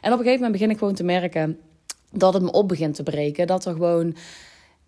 En 0.00 0.12
op 0.12 0.18
een 0.18 0.24
gegeven 0.24 0.32
moment 0.32 0.52
begin 0.52 0.70
ik 0.70 0.78
gewoon 0.78 0.94
te 0.94 1.04
merken 1.04 1.58
dat 2.10 2.34
het 2.34 2.42
me 2.42 2.52
op 2.52 2.68
begint 2.68 2.94
te 2.94 3.02
breken. 3.02 3.46
Dat 3.46 3.64
er 3.64 3.72
gewoon 3.72 4.16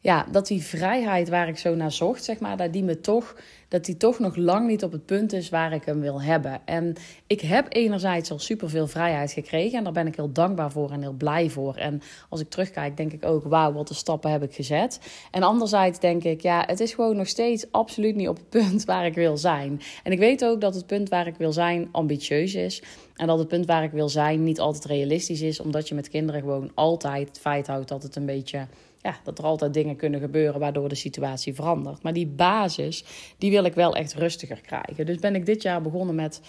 ja, 0.05 0.27
dat 0.31 0.47
die 0.47 0.63
vrijheid 0.63 1.29
waar 1.29 1.49
ik 1.49 1.59
zo 1.59 1.75
naar 1.75 1.93
zocht, 1.93 2.25
zeg 2.25 2.39
maar, 2.39 2.57
dat 2.57 2.73
die 2.73 2.83
me 2.83 3.01
toch, 3.01 3.37
dat 3.69 3.85
die 3.85 3.97
toch 3.97 4.19
nog 4.19 4.37
lang 4.37 4.67
niet 4.67 4.85
op 4.85 4.93
het 4.93 5.07
punt 5.07 5.33
is 5.33 5.49
waar 5.49 5.73
ik 5.73 5.85
hem 5.85 6.01
wil 6.01 6.23
hebben. 6.23 6.61
En 6.65 6.95
ik 7.27 7.41
heb 7.41 7.67
enerzijds 7.69 8.31
al 8.31 8.39
superveel 8.39 8.87
vrijheid 8.87 9.33
gekregen 9.33 9.79
en 9.79 9.85
daar 9.85 9.93
ben 9.93 10.07
ik 10.07 10.17
heel 10.17 10.33
dankbaar 10.33 10.71
voor 10.71 10.91
en 10.91 11.01
heel 11.01 11.13
blij 11.13 11.51
voor. 11.51 11.77
En 11.77 12.03
als 12.29 12.41
ik 12.41 12.49
terugkijk, 12.49 12.97
denk 12.97 13.13
ik 13.13 13.25
ook, 13.25 13.45
wauw, 13.45 13.73
wat 13.73 13.89
de 13.89 13.95
stappen 13.95 14.31
heb 14.31 14.43
ik 14.43 14.55
gezet. 14.55 15.01
En 15.31 15.43
anderzijds 15.43 16.01
denk 16.01 16.25
ik, 16.25 16.41
ja, 16.41 16.65
het 16.67 16.81
is 16.81 16.95
gewoon 16.95 17.17
nog 17.17 17.29
steeds 17.29 17.67
absoluut 17.71 18.17
niet 18.17 18.29
op 18.29 18.37
het 18.37 18.49
punt 18.49 18.85
waar 18.85 19.07
ik 19.07 19.15
wil 19.15 19.37
zijn. 19.37 19.81
En 20.03 20.13
ik 20.13 20.19
weet 20.19 20.45
ook 20.45 20.61
dat 20.61 20.75
het 20.75 20.87
punt 20.87 21.09
waar 21.09 21.27
ik 21.27 21.37
wil 21.37 21.53
zijn 21.53 21.89
ambitieus 21.93 22.55
is. 22.55 22.83
En 23.17 23.27
dat 23.27 23.39
het 23.39 23.49
punt 23.49 23.67
waar 23.67 23.85
ik 23.85 23.93
wil 23.93 24.09
zijn 24.09 24.43
niet 24.43 24.61
altijd 24.61 24.85
realistisch 24.85 25.41
is, 25.41 25.61
omdat 25.61 25.89
je 25.89 25.95
met 25.95 26.09
kinderen 26.09 26.41
gewoon 26.41 26.71
altijd 26.75 27.29
het 27.29 27.39
feit 27.39 27.67
houdt 27.67 27.89
dat 27.89 28.03
het 28.03 28.17
een 28.17 28.27
beetje 28.27 28.67
ja, 29.05 29.17
dat 29.23 29.39
er 29.39 29.45
altijd 29.45 29.75
dingen 29.75 29.97
kunnen 29.97 30.21
gebeuren 30.21 30.61
waardoor 30.61 30.89
de 30.89 30.95
situatie 30.95 31.55
verandert. 31.55 32.03
Maar 32.03 32.13
die 32.13 32.27
basis, 32.27 33.05
die 33.39 33.51
wil 33.51 33.65
ik 33.65 33.75
wel 33.75 33.95
echt 33.95 34.15
rustiger 34.15 34.61
krijgen. 34.61 35.07
Dus 35.07 35.19
ben 35.19 35.35
ik 35.35 35.47
dit 35.47 35.63
jaar 35.63 35.83
begonnen 35.83 36.15
met 36.15 36.41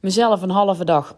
mezelf 0.00 0.42
een 0.42 0.50
halve 0.50 0.84
dag 0.84 1.16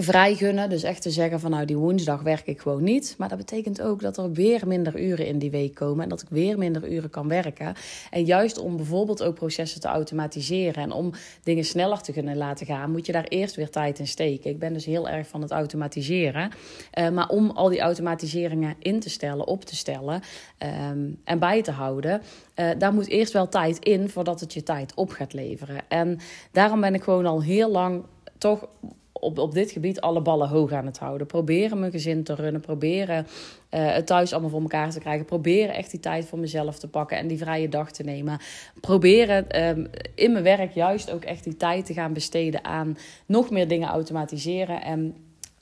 vrij 0.00 0.34
gunnen. 0.34 0.70
Dus 0.70 0.82
echt 0.82 1.02
te 1.02 1.10
zeggen 1.10 1.40
van 1.40 1.50
nou 1.50 1.64
die 1.64 1.76
woensdag 1.76 2.22
werk 2.22 2.46
ik 2.46 2.60
gewoon 2.60 2.82
niet. 2.82 3.14
Maar 3.18 3.28
dat 3.28 3.38
betekent 3.38 3.82
ook 3.82 4.00
dat 4.00 4.16
er 4.16 4.32
weer 4.32 4.66
minder 4.66 5.00
uren 5.00 5.26
in 5.26 5.38
die 5.38 5.50
week 5.50 5.74
komen. 5.74 6.02
En 6.02 6.08
dat 6.08 6.22
ik 6.22 6.28
weer 6.28 6.58
minder 6.58 6.92
uren 6.92 7.10
kan 7.10 7.28
werken. 7.28 7.74
En 8.10 8.24
juist 8.24 8.58
om 8.58 8.76
bijvoorbeeld 8.76 9.22
ook 9.22 9.34
processen 9.34 9.80
te 9.80 9.88
automatiseren. 9.88 10.82
En 10.82 10.92
om 10.92 11.12
dingen 11.42 11.64
sneller 11.64 12.00
te 12.00 12.12
kunnen 12.12 12.36
laten 12.36 12.66
gaan. 12.66 12.90
Moet 12.90 13.06
je 13.06 13.12
daar 13.12 13.24
eerst 13.24 13.54
weer 13.54 13.70
tijd 13.70 13.98
in 13.98 14.06
steken. 14.06 14.50
Ik 14.50 14.58
ben 14.58 14.72
dus 14.72 14.84
heel 14.84 15.08
erg 15.08 15.28
van 15.28 15.42
het 15.42 15.50
automatiseren. 15.50 16.50
Uh, 16.98 17.08
maar 17.08 17.28
om 17.28 17.50
al 17.50 17.68
die 17.68 17.80
automatiseringen 17.80 18.74
in 18.78 19.00
te 19.00 19.10
stellen, 19.10 19.46
op 19.46 19.64
te 19.64 19.76
stellen. 19.76 20.22
Um, 20.90 21.20
en 21.24 21.38
bij 21.38 21.62
te 21.62 21.70
houden. 21.70 22.22
Uh, 22.54 22.70
daar 22.78 22.92
moet 22.92 23.08
eerst 23.08 23.32
wel 23.32 23.48
tijd 23.48 23.78
in 23.78 24.08
voordat 24.08 24.40
het 24.40 24.52
je 24.52 24.62
tijd 24.62 24.94
op 24.94 25.10
gaat 25.10 25.32
leveren. 25.32 25.80
En 25.88 26.18
daarom 26.52 26.80
ben 26.80 26.94
ik 26.94 27.02
gewoon 27.02 27.26
al 27.26 27.42
heel 27.42 27.70
lang 27.70 28.04
toch 28.38 28.68
op, 29.20 29.38
op 29.38 29.54
dit 29.54 29.70
gebied 29.70 30.00
alle 30.00 30.20
ballen 30.20 30.48
hoog 30.48 30.72
aan 30.72 30.86
het 30.86 30.98
houden. 30.98 31.26
Proberen 31.26 31.78
mijn 31.78 31.92
gezin 31.92 32.24
te 32.24 32.34
runnen. 32.34 32.60
Proberen 32.60 33.26
uh, 33.70 33.92
het 33.92 34.06
thuis 34.06 34.32
allemaal 34.32 34.50
voor 34.50 34.60
elkaar 34.60 34.90
te 34.90 35.00
krijgen. 35.00 35.24
Proberen 35.26 35.74
echt 35.74 35.90
die 35.90 36.00
tijd 36.00 36.26
voor 36.26 36.38
mezelf 36.38 36.78
te 36.78 36.88
pakken 36.88 37.18
en 37.18 37.26
die 37.26 37.38
vrije 37.38 37.68
dag 37.68 37.90
te 37.90 38.02
nemen. 38.02 38.40
Proberen 38.80 39.68
um, 39.68 39.90
in 40.14 40.32
mijn 40.32 40.44
werk 40.44 40.72
juist 40.72 41.10
ook 41.10 41.24
echt 41.24 41.44
die 41.44 41.56
tijd 41.56 41.86
te 41.86 41.92
gaan 41.92 42.12
besteden 42.12 42.64
aan 42.64 42.96
nog 43.26 43.50
meer 43.50 43.68
dingen 43.68 43.88
automatiseren. 43.88 44.82
En 44.82 45.16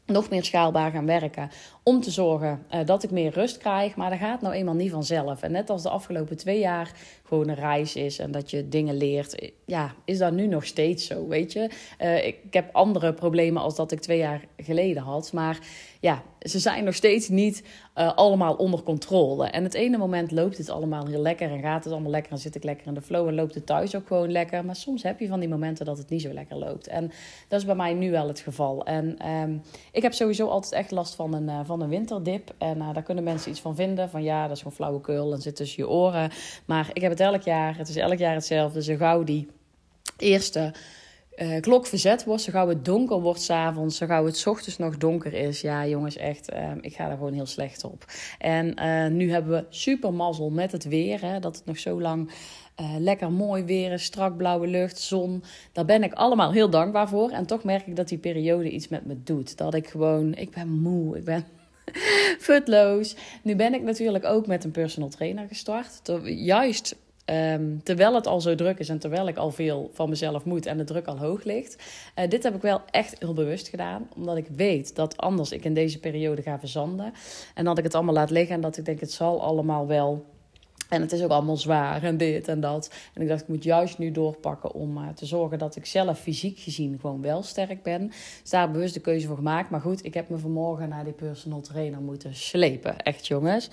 nog 0.07 0.31
meer 0.31 0.45
schaalbaar 0.45 0.91
gaan 0.91 1.07
werken. 1.07 1.51
Om 1.89 2.01
te 2.01 2.11
zorgen 2.11 2.67
uh, 2.75 2.81
dat 2.85 3.03
ik 3.03 3.11
meer 3.11 3.33
rust 3.33 3.59
krijg. 3.59 3.97
Maar 3.97 4.11
dat 4.11 4.19
gaat 4.19 4.41
nou 4.41 4.55
eenmaal 4.55 4.75
niet 4.75 4.91
vanzelf. 4.91 5.43
En 5.43 5.53
net 5.53 5.71
als 5.71 5.83
de 5.83 5.89
afgelopen 5.89 6.37
twee 6.37 6.59
jaar 6.59 6.93
gewoon 7.25 7.49
een 7.49 7.55
reis 7.55 7.97
is 7.97 8.19
en 8.19 8.31
dat 8.31 8.51
je 8.51 8.69
dingen 8.69 8.97
leert. 8.97 9.51
Ja, 9.65 9.95
is 10.05 10.19
dat 10.19 10.33
nu 10.33 10.47
nog 10.47 10.65
steeds 10.65 11.07
zo, 11.07 11.29
weet 11.29 11.53
je? 11.53 11.71
Uh, 12.01 12.27
ik, 12.27 12.39
heb 12.51 12.75
andere 12.75 13.13
problemen 13.15 13.63
als 13.63 13.77
dat 13.77 13.93
ik 13.93 14.01
twee 14.01 14.19
jaar 14.19 14.45
geleden 14.57 15.03
had. 15.03 15.33
Maar 15.33 15.59
ja, 16.01 16.23
ze 16.41 16.59
zijn 16.59 16.85
nog 16.85 16.95
steeds 16.95 17.29
niet 17.29 17.63
allemaal 17.95 18.55
onder 18.55 18.83
controle. 18.83 19.47
En 19.47 19.65
het 19.65 19.75
ene 19.75 19.97
moment 19.97 20.31
loopt 20.31 20.59
het 20.59 20.71
allemaal 20.71 21.07
heel 21.07 21.21
lekker 21.21 21.51
en 21.51 21.61
gaat 21.61 21.85
het 21.85 21.93
allemaal 21.93 22.11
lekker 22.11 22.33
en 22.33 22.39
zit 22.39 22.55
ik 22.55 22.65
lekker 22.65 22.87
in 22.87 22.95
de 22.95 23.01
flow 23.01 23.29
en 23.29 23.35
loopt 23.35 23.55
het 23.55 23.67
thuis 23.67 23.95
ook 23.95 24.07
gewoon 24.07 24.31
lekker. 24.31 24.65
Maar 24.65 24.77
soms 24.77 25.03
heb 25.03 25.21
je 25.21 25.29
van 25.29 25.41
die 25.41 25.49
momenten 25.49 25.85
dat 25.85 25.99
het 25.99 26.11
niet 26.11 26.23
zo 26.23 26.33
lekker 26.33 26.57
loopt. 26.57 26.87
En 26.87 27.11
dat 27.49 27.61
is 27.61 27.67
bij 27.67 27.75
mij 27.75 27.95
nu 27.95 28.11
wel 28.11 28.29
het 28.29 28.41
geval. 28.41 28.85
En 28.85 29.29
um, 29.29 29.63
ik 29.93 30.03
heb 30.03 30.13
sowieso 30.13 30.49
altijd 30.49 30.73
echt 30.73 30.91
last 30.91 31.15
van 31.15 31.35
een, 31.35 31.67
van 31.67 31.76
van 31.77 31.85
een 31.85 31.97
winterdip. 31.97 32.55
En 32.59 32.79
daar 32.79 33.03
kunnen 33.03 33.25
mensen 33.25 33.51
iets 33.51 33.61
van 33.61 33.75
vinden. 33.75 34.11
Van 34.11 34.23
ja, 34.23 34.43
dat 34.43 34.57
is 34.57 34.59
gewoon 34.59 34.77
flauwekul 34.77 35.33
en 35.33 35.41
zit 35.41 35.57
tussen 35.57 35.83
je 35.83 35.89
oren. 35.89 36.31
Maar 36.65 36.91
ik 36.93 37.03
heb 37.03 37.11
het 37.11 37.21
elk 37.21 37.43
jaar. 37.43 37.77
Het 37.77 37.89
is 37.89 37.97
elk 37.97 38.19
jaar 38.19 38.35
hetzelfde. 38.35 38.83
Zo 38.83 38.97
gauw 38.97 39.25
die 39.25 39.49
eerste 40.19 40.75
uh, 41.37 41.61
klok 41.61 41.87
verzet 41.87 42.25
wordt, 42.25 42.43
zo 42.43 42.53
gauw 42.53 42.69
het 42.69 42.85
donker 42.85 43.21
wordt 43.21 43.41
s'avonds, 43.41 43.97
zo 43.97 44.07
gauw 44.07 44.25
het 44.25 44.47
ochtends 44.47 44.79
nog 44.79 44.97
donker 44.97 45.35
is. 45.35 45.61
Ja, 45.61 45.87
jongens, 45.87 46.17
echt, 46.17 46.53
uh, 46.53 46.71
ik 46.81 46.95
ga 46.95 47.11
er 47.11 47.17
gewoon 47.17 47.33
heel 47.33 47.47
slecht 47.47 47.85
op. 47.85 48.05
En 48.39 48.75
uh, 48.83 49.07
nu 49.07 49.31
hebben 49.31 49.53
we 49.53 49.65
super 49.69 50.13
mazzel 50.13 50.51
met 50.51 50.73
het 50.73 50.85
weer, 50.85 51.21
hè, 51.21 51.39
dat 51.39 51.57
het 51.57 51.65
nog 51.65 51.79
zo 51.79 52.01
lang 52.01 52.31
lekker 52.99 53.33
mooi 53.33 53.65
weer 53.65 53.99
strak 53.99 54.37
blauwe 54.37 54.67
lucht, 54.67 54.99
zon. 54.99 55.43
Daar 55.73 55.85
ben 55.85 56.03
ik 56.03 56.13
allemaal 56.13 56.53
heel 56.53 56.71
dankbaar 56.71 57.09
voor. 57.09 57.31
En 57.31 57.47
toch 57.47 57.65
merk 57.65 57.87
ik 57.87 57.97
dat 57.97 58.09
die 58.09 58.19
periode 58.19 58.71
iets 58.71 58.89
met 58.89 59.07
me 59.07 59.23
doet. 59.23 59.57
Dat 59.57 59.75
ik 59.75 59.89
gewoon, 59.89 60.35
ik 60.35 60.51
ben 60.51 60.69
moe, 60.69 61.17
ik 61.17 61.25
ben 61.25 61.45
futloos. 62.39 63.17
Nu 63.43 63.57
ben 63.57 63.75
ik 63.75 63.83
natuurlijk 63.83 64.25
ook 64.25 64.47
met 64.47 64.65
een 64.65 64.71
personal 64.71 65.09
trainer 65.09 65.49
gestart. 65.49 66.01
Juist 66.25 66.97
Um, 67.33 67.83
terwijl 67.83 68.15
het 68.15 68.27
al 68.27 68.41
zo 68.41 68.55
druk 68.55 68.79
is 68.79 68.89
en 68.89 68.99
terwijl 68.99 69.29
ik 69.29 69.37
al 69.37 69.51
veel 69.51 69.91
van 69.93 70.09
mezelf 70.09 70.45
moet 70.45 70.67
en 70.67 70.77
de 70.77 70.85
druk 70.85 71.07
al 71.07 71.19
hoog 71.19 71.45
ligt. 71.45 71.77
Uh, 72.19 72.29
dit 72.29 72.43
heb 72.43 72.55
ik 72.55 72.63
wel 72.63 72.81
echt 72.91 73.19
heel 73.19 73.35
bewust 73.35 73.69
gedaan. 73.69 74.09
Omdat 74.17 74.37
ik 74.37 74.47
weet 74.57 74.97
dat 74.97 75.17
anders 75.17 75.53
ik 75.53 75.65
in 75.65 75.75
deze 75.75 76.01
periode 76.01 76.43
ga 76.43 76.59
verzanden. 76.59 77.13
En 77.55 77.65
dat 77.65 77.79
ik 77.79 77.85
het 77.85 77.95
allemaal 77.95 78.15
laat 78.15 78.31
liggen 78.31 78.55
en 78.55 78.61
dat 78.61 78.77
ik 78.77 78.85
denk 78.85 79.01
het 79.01 79.13
zal 79.13 79.43
allemaal 79.43 79.87
wel 79.87 80.25
en 80.89 81.01
het 81.01 81.13
is 81.13 81.23
ook 81.23 81.31
allemaal 81.31 81.57
zwaar 81.57 82.03
en 82.03 82.17
dit 82.17 82.49
en 82.49 82.61
dat. 82.61 82.91
En 83.15 83.23
ik 83.23 83.29
dacht, 83.29 83.43
ik 83.43 83.49
moet 83.49 83.65
juist 83.65 83.99
nu 83.99 84.11
doorpakken 84.11 84.73
om 84.73 84.97
uh, 84.97 85.09
te 85.09 85.27
zorgen 85.27 85.59
dat 85.59 85.77
ik 85.77 85.87
zelf 85.87 86.21
fysiek 86.21 86.59
gezien 86.59 86.99
gewoon 87.01 87.23
wel 87.23 87.43
sterk 87.43 87.83
ben. 87.83 88.07
Dus 88.41 88.51
daar 88.51 88.71
bewust 88.71 88.95
de 88.95 89.01
keuze 89.01 89.27
voor 89.27 89.37
gemaakt. 89.37 89.71
Maar 89.71 89.81
goed, 89.81 90.05
ik 90.05 90.15
heb 90.15 90.29
me 90.29 90.39
vanmorgen 90.39 90.89
naar 90.89 91.05
die 91.05 91.13
personal 91.13 91.61
trainer 91.61 92.01
moeten 92.01 92.35
slepen. 92.35 92.99
Echt 93.03 93.27
jongens. 93.27 93.71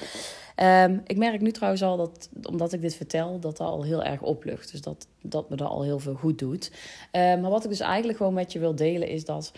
Um, 0.55 1.01
ik 1.05 1.17
merk 1.17 1.41
nu 1.41 1.51
trouwens 1.51 1.83
al 1.83 1.97
dat, 1.97 2.29
omdat 2.43 2.73
ik 2.73 2.81
dit 2.81 2.95
vertel, 2.95 3.39
dat 3.39 3.57
dat 3.57 3.67
al 3.67 3.83
heel 3.83 4.03
erg 4.03 4.21
oplucht. 4.21 4.71
Dus 4.71 4.81
dat, 4.81 5.07
dat 5.21 5.49
me 5.49 5.55
dat 5.55 5.69
al 5.69 5.83
heel 5.83 5.99
veel 5.99 6.15
goed 6.15 6.39
doet. 6.39 6.71
Um, 7.11 7.41
maar 7.41 7.51
wat 7.51 7.63
ik 7.63 7.69
dus 7.69 7.79
eigenlijk 7.79 8.17
gewoon 8.17 8.33
met 8.33 8.51
je 8.51 8.59
wil 8.59 8.75
delen 8.75 9.07
is 9.07 9.25
dat... 9.25 9.51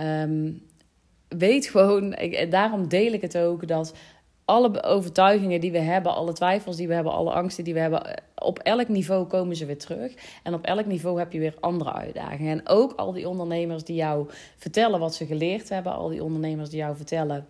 Um, 0.00 0.62
weet 1.28 1.66
gewoon, 1.66 2.14
ik, 2.14 2.50
daarom 2.50 2.88
deel 2.88 3.12
ik 3.12 3.20
het 3.20 3.38
ook, 3.38 3.68
dat 3.68 3.94
alle 4.52 4.82
overtuigingen 4.82 5.60
die 5.60 5.72
we 5.72 5.78
hebben, 5.78 6.14
alle 6.14 6.32
twijfels 6.32 6.76
die 6.76 6.88
we 6.88 6.94
hebben, 6.94 7.12
alle 7.12 7.30
angsten 7.30 7.64
die 7.64 7.74
we 7.74 7.80
hebben, 7.80 8.04
eh, 8.04 8.16
op 8.34 8.58
elk 8.58 8.88
niveau 8.88 9.26
komen 9.26 9.56
ze 9.56 9.66
weer 9.66 9.78
terug. 9.78 10.14
En 10.42 10.54
op 10.54 10.64
elk 10.64 10.86
niveau 10.86 11.18
heb 11.18 11.32
je 11.32 11.38
weer 11.38 11.54
andere 11.60 11.92
uitdagingen. 11.92 12.58
En 12.58 12.68
ook 12.68 12.92
al 12.92 13.12
die 13.12 13.28
ondernemers 13.28 13.84
die 13.84 13.96
jou 13.96 14.28
vertellen 14.56 15.00
wat 15.00 15.14
ze 15.14 15.26
geleerd 15.26 15.68
hebben, 15.68 15.92
al 15.92 16.08
die 16.08 16.24
ondernemers 16.24 16.70
die 16.70 16.78
jou 16.78 16.96
vertellen. 16.96 17.46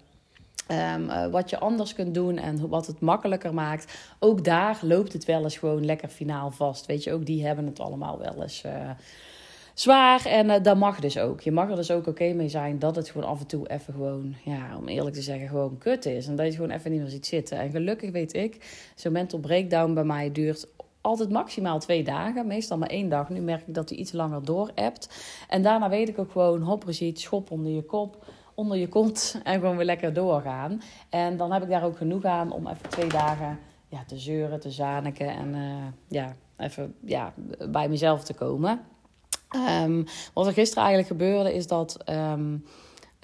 Um, 0.69 1.09
uh, 1.09 1.27
wat 1.27 1.51
je 1.51 1.59
anders 1.59 1.95
kunt 1.95 2.15
doen 2.15 2.39
en 2.39 2.69
wat 2.69 2.87
het 2.87 3.01
makkelijker 3.01 3.55
maakt. 3.55 3.99
Ook 4.19 4.45
daar 4.45 4.79
loopt 4.83 5.13
het 5.13 5.25
wel 5.25 5.43
eens 5.43 5.57
gewoon 5.57 5.85
lekker 5.85 6.09
finaal 6.09 6.51
vast. 6.51 6.87
Weet 6.87 7.05
je, 7.05 7.13
ook 7.13 7.27
die 7.27 7.47
hebben 7.47 7.67
het 7.67 7.81
allemaal 7.81 8.19
wel 8.19 8.43
eens. 8.43 8.63
Uh, 8.67 8.91
zwaar. 9.75 10.27
En 10.27 10.47
uh, 10.47 10.55
dat 10.63 10.77
mag 10.77 11.01
dus 11.01 11.19
ook. 11.19 11.41
Je 11.41 11.53
mag 11.53 11.71
er 11.71 11.77
dus 11.77 11.91
ook 11.91 12.07
oké 12.07 12.33
mee 12.33 12.49
zijn 12.49 12.79
dat 12.79 12.97
het 12.97 13.11
gewoon 13.11 13.29
af 13.29 13.41
en 13.41 13.47
toe 13.47 13.69
even 13.69 13.93
gewoon, 13.93 14.35
ja, 14.45 14.77
om 14.77 14.89
eerlijk 14.89 15.17
te 15.17 15.23
zeggen, 15.23 15.49
gewoon 15.49 15.79
kut 15.79 16.07
is. 16.07 16.27
En 16.27 16.37
dat 16.37 16.47
je 16.47 16.53
gewoon 16.53 16.71
even 16.71 16.91
niet 16.91 17.01
meer 17.01 17.11
ziet 17.11 17.27
zitten. 17.27 17.59
En 17.59 17.71
gelukkig 17.71 18.11
weet 18.11 18.35
ik, 18.35 18.83
zo'n 18.95 19.13
mental 19.13 19.39
breakdown 19.39 19.95
bij 19.95 20.05
mij 20.05 20.33
duurt 20.33 20.67
altijd 21.01 21.31
maximaal 21.31 21.79
twee 21.79 22.05
dagen. 22.05 22.47
Meestal 22.47 22.79
maar 22.79 22.89
één 22.89 23.09
dag. 23.09 23.29
Nu 23.29 23.41
merk 23.41 23.67
ik 23.67 23.75
dat 23.75 23.89
hij 23.89 23.99
iets 23.99 24.13
langer 24.13 24.45
door 24.45 24.71
hebt. 24.75 25.25
En 25.49 25.63
daarna 25.63 25.89
weet 25.89 26.09
ik 26.09 26.19
ook 26.19 26.31
gewoon, 26.31 26.63
hopperziet, 26.63 27.21
schop 27.21 27.51
onder 27.51 27.73
je 27.73 27.83
kop 27.83 28.25
onder 28.55 28.77
je 28.77 28.89
kont 28.89 29.37
en 29.45 29.61
gewoon 29.61 29.77
weer 29.77 29.85
lekker 29.85 30.13
doorgaan. 30.13 30.81
En 31.09 31.37
dan 31.37 31.53
heb 31.53 31.63
ik 31.63 31.69
daar 31.69 31.85
ook 31.85 31.97
genoeg 31.97 32.25
aan 32.25 32.53
om 32.53 32.67
even 32.67 32.89
twee 32.89 33.09
dagen 33.09 33.59
ja, 33.89 34.05
te 34.07 34.19
zeuren, 34.19 34.61
te 34.61 34.71
zaniken 34.71 35.29
en 35.29 35.55
uh, 35.55 35.85
ja, 36.09 36.35
even 36.57 36.95
ja, 37.01 37.33
bij 37.69 37.89
mezelf 37.89 38.25
te 38.25 38.35
komen. 38.35 38.81
Um, 39.85 40.05
wat 40.33 40.47
er 40.47 40.53
gisteren 40.53 40.85
eigenlijk 40.85 41.13
gebeurde 41.13 41.55
is 41.55 41.67
dat. 41.67 41.97
Um, 42.09 42.65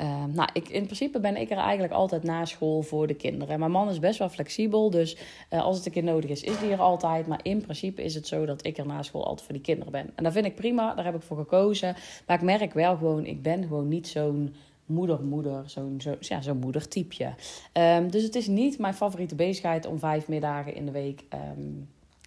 uh, 0.00 0.24
nou, 0.24 0.48
ik, 0.52 0.68
in 0.68 0.84
principe 0.84 1.20
ben 1.20 1.36
ik 1.36 1.50
er 1.50 1.56
eigenlijk 1.56 1.92
altijd 1.92 2.22
na 2.22 2.44
school 2.44 2.82
voor 2.82 3.06
de 3.06 3.14
kinderen. 3.14 3.58
Mijn 3.58 3.70
man 3.70 3.88
is 3.88 3.98
best 3.98 4.18
wel 4.18 4.28
flexibel, 4.28 4.90
dus 4.90 5.16
uh, 5.50 5.62
als 5.62 5.76
het 5.76 5.86
een 5.86 5.92
keer 5.92 6.04
nodig 6.04 6.30
is, 6.30 6.42
is 6.42 6.58
die 6.58 6.70
er 6.70 6.80
altijd. 6.80 7.26
Maar 7.26 7.40
in 7.42 7.60
principe 7.60 8.02
is 8.02 8.14
het 8.14 8.26
zo 8.26 8.44
dat 8.44 8.66
ik 8.66 8.78
er 8.78 8.86
na 8.86 9.02
school 9.02 9.26
altijd 9.26 9.42
voor 9.42 9.54
die 9.54 9.62
kinderen 9.62 9.92
ben. 9.92 10.10
En 10.14 10.24
dat 10.24 10.32
vind 10.32 10.46
ik 10.46 10.54
prima, 10.54 10.94
daar 10.94 11.04
heb 11.04 11.14
ik 11.14 11.22
voor 11.22 11.36
gekozen. 11.36 11.96
Maar 12.26 12.36
ik 12.36 12.42
merk 12.42 12.72
wel 12.72 12.96
gewoon, 12.96 13.26
ik 13.26 13.42
ben 13.42 13.62
gewoon 13.62 13.88
niet 13.88 14.08
zo'n 14.08 14.54
moeder-moeder, 14.86 15.62
zo'n 15.66 16.00
zo, 16.00 16.16
ja, 16.20 16.40
zo'n 16.40 16.58
moedertypeje. 16.58 17.34
Um, 17.72 18.10
dus 18.10 18.22
het 18.22 18.34
is 18.34 18.46
niet 18.46 18.78
mijn 18.78 18.94
favoriete 18.94 19.34
bezigheid 19.34 19.86
om 19.86 19.98
vijf 19.98 20.28
middagen 20.28 20.74
in 20.74 20.84
de 20.84 20.92
week 20.92 21.24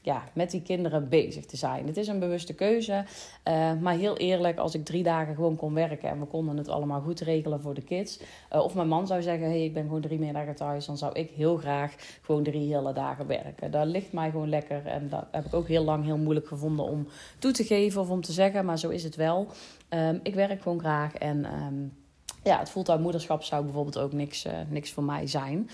ja, 0.02 0.24
met 0.34 0.52
die 0.52 0.62
kinderen 0.62 1.10
bezig 1.10 1.46
te 1.46 1.58
zijn. 1.58 1.88
Het 1.88 1.98
is 1.98 2.08
een 2.08 2.20
bewuste 2.20 2.54
keuze. 2.54 3.04
Uh, 3.48 3.74
maar 3.82 3.94
heel 3.94 4.18
eerlijk, 4.18 4.58
als 4.58 4.76
ik 4.76 4.86
drie 4.86 5.04
dagen 5.04 5.36
gewoon 5.36 5.56
kon 5.56 5.74
werken 5.74 6.10
en 6.10 6.20
we 6.20 6.26
konden 6.26 6.58
het 6.58 6.68
allemaal 6.68 7.02
goed 7.02 7.20
regelen 7.20 7.62
voor 7.62 7.74
de 7.74 7.82
kids. 7.82 8.20
Uh, 8.54 8.60
of 8.64 8.76
mijn 8.76 8.88
man 8.88 9.08
zou 9.08 9.22
zeggen: 9.22 9.48
hey, 9.48 9.64
ik 9.64 9.74
ben 9.74 9.84
gewoon 9.84 10.02
drie 10.02 10.20
middagen 10.20 10.56
thuis. 10.56 10.86
Dan 10.86 10.98
zou 10.98 11.14
ik 11.14 11.30
heel 11.30 11.58
graag 11.58 11.96
gewoon 12.22 12.44
drie 12.44 12.74
hele 12.74 12.94
dagen 12.94 13.28
werken. 13.28 13.72
Dat 13.72 13.86
ligt 13.86 14.14
mij 14.14 14.32
gewoon 14.32 14.50
lekker. 14.50 14.86
En 14.86 15.10
dat 15.10 15.26
heb 15.32 15.46
ik 15.46 15.54
ook 15.54 15.68
heel 15.68 15.84
lang 15.84 16.04
heel 16.04 16.18
moeilijk 16.18 16.48
gevonden 16.48 16.86
om 16.86 17.08
toe 17.40 17.52
te 17.52 17.64
geven 17.64 18.02
of 18.02 18.10
om 18.10 18.22
te 18.22 18.32
zeggen. 18.32 18.66
Maar 18.66 18.80
zo 18.80 18.90
is 18.90 19.04
het 19.04 19.16
wel. 19.16 19.48
Um, 19.90 20.20
ik 20.24 20.36
werk 20.36 20.62
gewoon 20.62 20.80
graag. 20.80 21.14
En 21.14 21.46
um, 21.64 21.94
ja, 22.44 22.60
het 22.60 22.70
fulltime 22.70 23.02
moederschap 23.02 23.44
zou 23.44 23.64
bijvoorbeeld 23.64 23.98
ook 23.98 24.14
niks, 24.14 24.46
uh, 24.46 24.52
niks 24.70 24.92
voor 24.92 25.04
mij 25.04 25.28
zijn. 25.28 25.70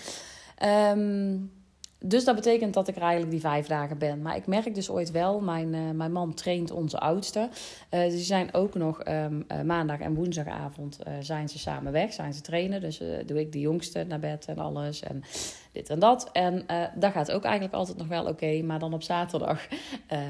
Um, 0.96 1.52
dus 2.00 2.24
dat 2.24 2.36
betekent 2.36 2.74
dat 2.74 2.88
ik 2.88 2.96
er 2.96 3.02
eigenlijk 3.02 3.32
die 3.32 3.40
vijf 3.40 3.68
dagen 3.68 3.98
ben. 3.98 4.22
Maar 4.22 4.36
ik 4.36 4.48
merk 4.48 4.76
dus 4.76 4.90
ooit 4.90 5.12
wel, 5.12 5.40
mijn, 5.40 5.74
uh, 5.74 5.92
mijn 5.92 6.12
man 6.12 6.34
traint 6.34 6.72
onze 6.72 7.00
oudste. 7.00 7.40
Uh, 7.40 8.02
dus 8.02 8.14
die 8.14 8.24
zijn 8.24 8.54
ook 8.54 8.74
nog 8.74 9.08
um, 9.08 9.46
uh, 9.52 9.62
maandag 9.62 10.00
en 10.00 10.14
woensdagavond 10.14 11.00
zijn 11.20 11.50
ze 11.50 11.60
samen 11.60 11.92
weg, 11.92 12.14
zijn 12.14 12.34
ze 12.34 12.42
trainen. 12.42 12.82
Dus 12.82 13.02
doe 13.26 13.40
ik 13.40 13.52
de 13.52 13.60
jongste 13.60 14.04
naar 14.04 14.20
bed 14.20 14.46
en 14.46 14.58
alles 14.58 15.02
en 15.02 15.24
dit 15.72 15.90
en 15.90 16.00
dat. 16.00 16.30
En 16.32 16.66
dat 16.96 17.12
gaat 17.12 17.32
ook 17.32 17.44
eigenlijk 17.44 17.74
altijd 17.74 17.98
nog 17.98 18.08
wel 18.08 18.26
oké. 18.26 18.62
Maar 18.62 18.80
dan 18.80 18.94
op 18.94 19.04
zaterdag 19.04 19.68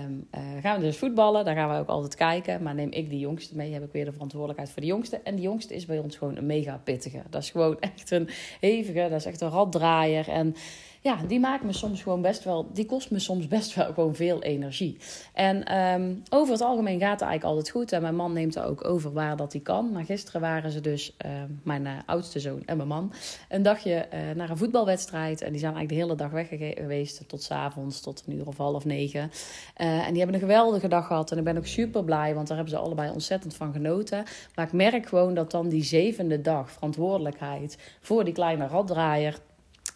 um, 0.06 0.28
gaan 0.64 0.80
we 0.80 0.86
dus 0.86 0.98
voetballen. 0.98 1.46
Daar 1.46 1.56
gaan 1.56 1.70
we 1.70 1.80
ook 1.80 1.88
altijd 1.88 2.16
kijken. 2.16 2.64
Maar 2.64 2.76
neem 2.76 2.92
ik 2.92 3.10
die 3.10 3.20
jongste 3.20 3.56
mee, 3.56 3.74
heb 3.74 3.84
ik 3.84 3.92
weer 3.92 4.06
de 4.06 4.12
verantwoordelijkheid 4.12 4.72
voor 4.72 4.82
de 4.82 4.88
jongste. 4.88 5.20
En 5.24 5.36
die 5.36 5.44
jongste 5.44 5.76
is 5.76 5.86
bij 5.86 6.00
ons 6.00 6.16
gewoon 6.16 6.38
een 6.38 6.46
mega 6.46 6.82
pittige. 6.84 7.22
Dat 7.30 7.42
is 7.42 7.50
gewoon 7.50 7.80
echt 7.80 8.12
een 8.12 8.30
hevige, 8.60 9.08
dat 9.10 9.20
is 9.20 9.26
echt 9.26 9.42
een 9.42 9.50
raddraaier. 9.50 10.30
En 10.30 10.56
ja, 11.01 11.18
die 11.27 11.39
maakt 11.39 11.63
me 11.63 11.74
soms 11.74 12.01
gewoon 12.01 12.22
best 12.22 12.44
wel, 12.44 12.70
die 12.74 12.86
kost 12.86 13.12
me 13.12 13.20
soms 13.20 13.48
best 13.48 13.75
wel 13.75 13.94
gewoon 13.94 14.16
veel 14.16 14.44
energie. 14.44 14.98
En 15.34 15.77
um, 15.77 16.24
over 16.30 16.54
het 16.54 16.62
algemeen 16.62 17.00
gaat 17.00 17.20
het 17.20 17.22
eigenlijk 17.22 17.44
altijd 17.44 17.70
goed. 17.70 17.92
En 17.92 18.01
mijn 18.01 18.16
man 18.16 18.34
neemt 18.34 18.56
er 18.56 18.66
ook 18.66 18.86
over 18.86 19.13
waar 19.13 19.38
dat 19.38 19.51
hij 19.51 19.62
kan. 19.62 19.92
Maar 19.92 20.06
gisteren 20.06 20.42
waren 20.42 20.72
ze 20.72 20.82
dus, 20.82 21.16
uh, 21.25 21.32
mijn 21.63 21.86
uh, 21.86 21.92
oudste 22.06 22.39
zoon 22.39 22.62
en 22.66 22.77
mijn 22.77 22.89
man, 22.89 23.13
een 23.50 23.63
dagje 23.63 24.08
uh, 24.13 24.36
naar 24.36 24.50
een 24.50 24.58
voetbalwedstrijd. 24.58 25.42
En 25.42 25.51
die 25.51 25.60
zijn 25.60 25.74
eigenlijk 25.74 25.89
de 25.89 26.08
hele 26.08 26.16
dag 26.16 26.32
weg 26.32 26.75
geweest, 26.77 27.27
tot 27.27 27.44
s 27.44 27.51
avonds, 27.51 28.01
tot 28.01 28.24
een 28.27 28.34
uur 28.34 28.48
of 28.48 28.58
half 28.58 28.86
negen. 28.86 29.32
en 29.75 30.10
die 30.10 30.18
hebben 30.18 30.36
een 30.36 30.48
geweldige 30.48 30.88
dag 30.88 31.08
gehad. 31.08 31.32
En 31.32 31.38
ik 31.38 31.44
ben 31.44 31.58
ook 31.58 31.66
super 31.66 32.04
blij, 32.04 32.34
want 32.36 32.48
daar 32.48 32.58
hebben 32.58 32.75
ze 32.75 32.82
allebei 32.82 33.12
ontzettend 33.12 33.56
van 33.56 33.74
genoten. 33.74 34.24
Maar 34.56 34.66
ik 34.66 34.74
merk 34.74 35.06
gewoon 35.06 35.34
dat 35.34 35.51
dan 35.51 35.70
die 35.70 35.84
zevende 35.84 36.42
dag 36.42 36.72
verantwoordelijkheid 36.72 37.77
voor 38.01 38.24
die 38.24 38.34
kleine 38.34 38.68
raddraaier 38.68 39.39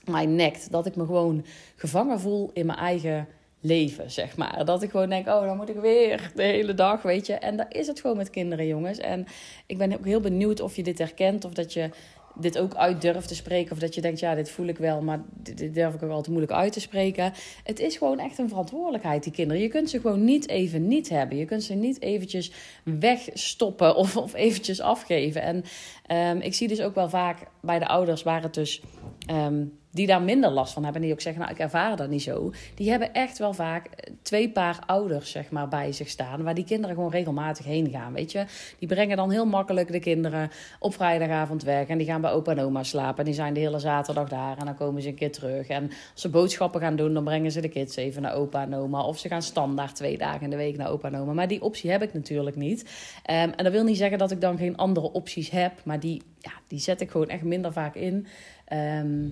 mij 0.06 0.26
nekt. 0.26 0.72
Dat 0.72 0.86
ik 0.86 0.96
me 0.96 1.06
gewoon 1.06 1.46
gevangen 1.76 2.20
voel 2.20 2.50
in 2.54 2.66
mijn 2.66 2.80
eigen 2.80 3.28
leven, 3.62 4.12
zeg 4.12 4.38
maar. 4.38 4.66
Dat 4.66 4.84
ik 4.84 4.90
gewoon 4.90 5.10
denk, 5.10 5.28
oh, 5.28 5.46
dan 5.46 5.58
moet 5.58 5.70
ik 5.70 5.80
weer 5.80 6.32
de 6.36 6.44
hele 6.44 6.74
dag, 6.74 7.02
weet 7.02 7.26
je. 7.26 7.34
En 7.34 7.58
dat 7.58 7.68
is 7.70 7.88
het 7.88 8.00
gewoon 8.00 8.18
met 8.18 8.30
kinderen, 8.30 8.68
jongens. 8.68 8.98
En 8.98 9.26
ik 9.66 9.78
ben 9.78 9.94
ook 9.94 10.06
heel 10.06 10.20
benieuwd 10.20 10.60
of 10.60 10.76
je 10.76 10.84
dit 10.84 10.98
herkent 10.98 11.46
of 11.46 11.54
dat 11.54 11.74
je 11.74 11.90
dit 12.36 12.58
ook 12.58 12.76
uit 12.76 13.02
durft 13.02 13.28
te 13.28 13.36
spreken. 13.36 13.72
Of 13.72 13.80
dat 13.80 13.96
je 13.96 14.02
denkt, 14.02 14.20
ja, 14.20 14.36
dit 14.36 14.50
voel 14.50 14.66
ik 14.66 14.78
wel, 14.78 15.02
maar 15.02 15.22
dit 15.36 15.74
durf 15.74 15.94
ik 15.94 16.04
ook 16.04 16.10
altijd 16.10 16.28
moeilijk 16.28 16.52
uit 16.52 16.74
te 16.74 16.80
spreken. 16.80 17.34
Het 17.64 17.80
is 17.80 17.98
gewoon 17.98 18.20
echt 18.20 18.38
een 18.38 18.50
verantwoordelijkheid, 18.50 19.24
die 19.24 19.32
kinderen. 19.32 19.62
Je 19.62 19.68
kunt 19.68 19.90
ze 19.90 20.00
gewoon 20.00 20.24
niet 20.24 20.48
even 20.48 20.88
niet 20.88 21.10
hebben. 21.10 21.38
Je 21.38 21.46
kunt 21.46 21.64
ze 21.64 21.74
niet 21.74 22.02
eventjes 22.02 22.52
wegstoppen 22.84 23.96
of, 23.96 24.18
of 24.18 24.34
eventjes 24.34 24.82
afgeven. 24.82 25.42
En 25.42 25.64
um, 26.36 26.42
ik 26.42 26.54
zie 26.54 26.68
dus 26.68 26.82
ook 26.82 26.96
wel 26.96 27.10
vaak 27.10 27.38
bij 27.62 27.80
de 27.80 27.88
ouders 27.88 28.24
waar 28.24 28.42
het 28.44 28.54
dus... 28.54 28.82
Um, 29.32 29.80
die 29.92 30.08
daar 30.08 30.22
minder 30.22 30.50
last 30.50 30.74
van 30.74 30.84
hebben. 30.84 31.02
En 31.02 31.08
die 31.08 31.16
ook 31.16 31.22
zeggen, 31.22 31.42
nou, 31.42 31.54
ik 31.54 31.60
ervaar 31.60 31.96
dat 31.96 32.10
niet 32.10 32.22
zo. 32.22 32.52
Die 32.76 32.90
hebben 32.90 33.14
echt 33.14 33.38
wel 33.38 33.54
vaak 33.54 33.90
twee 34.22 34.50
paar 34.50 34.80
ouders, 34.86 35.32
zeg 35.32 35.52
maar, 35.52 35.68
bij 35.68 35.92
zich 35.92 36.10
staan. 36.10 36.44
Waar 36.44 36.54
die 36.54 36.64
kinderen 36.64 36.96
gewoon 36.96 37.12
regelmatig 37.12 37.66
heen 37.66 37.90
gaan, 37.90 38.14
weet 38.14 38.32
je. 38.32 38.46
Die 38.80 38.88
brengen 38.88 39.18
dan 39.18 39.32
heel 39.32 39.46
makkelijk 39.46 39.92
de 39.92 40.00
kinderen 40.00 40.50
op 40.80 40.94
vrijdagavond 40.94 41.64
weg. 41.64 41.88
En 41.88 41.98
die 41.98 42.08
gaan 42.08 42.22
bij 42.22 42.32
opa 42.32 42.52
en 42.52 42.60
oma 42.60 42.84
slapen. 42.84 43.18
En 43.18 43.26
die 43.26 43.34
zijn 43.34 43.54
de 43.54 43.60
hele 43.60 43.80
zaterdag 43.80 44.30
daar. 44.30 44.58
En 44.58 44.66
dan 44.66 44.76
komen 44.76 45.02
ze 45.02 45.08
een 45.08 45.16
keer 45.16 45.32
terug. 45.32 45.68
En 45.68 45.84
als 45.84 46.22
ze 46.22 46.30
boodschappen 46.30 46.82
gaan 46.82 46.96
doen, 46.96 47.14
dan 47.14 47.24
brengen 47.24 47.52
ze 47.52 47.62
de 47.62 47.70
kids 47.70 47.96
even 47.96 48.22
naar 48.22 48.34
opa 48.34 48.62
en 48.62 48.76
oma. 48.76 49.04
Of 49.04 49.18
ze 49.18 49.28
gaan 49.28 49.42
standaard 49.42 49.96
twee 49.96 50.18
dagen 50.18 50.42
in 50.42 50.50
de 50.50 50.56
week 50.56 50.78
naar 50.78 50.90
opa 50.90 51.08
en 51.08 51.18
oma. 51.18 51.34
Maar 51.34 51.48
die 51.48 51.62
optie 51.62 51.92
heb 51.92 52.02
ik 52.02 52.14
natuurlijk 52.14 52.56
niet. 52.56 52.82
Um, 52.82 53.52
en 53.52 53.64
dat 53.64 53.72
wil 53.72 53.84
niet 53.84 53.98
zeggen 53.98 54.18
dat 54.18 54.32
ik 54.32 54.42
dan 54.42 54.58
geen 54.58 54.78
andere 54.78 55.12
opties 55.12 55.50
heb. 55.50 55.72
Maar 55.84 56.00
die 56.00 56.22
ja, 56.42 56.52
die 56.68 56.80
zet 56.80 57.02
ik 57.02 57.12
gewoon 57.12 57.30
echt 57.30 57.44
minder 57.44 57.74
vaak 57.74 57.96
in. 57.96 58.28
Ehm, 58.66 59.28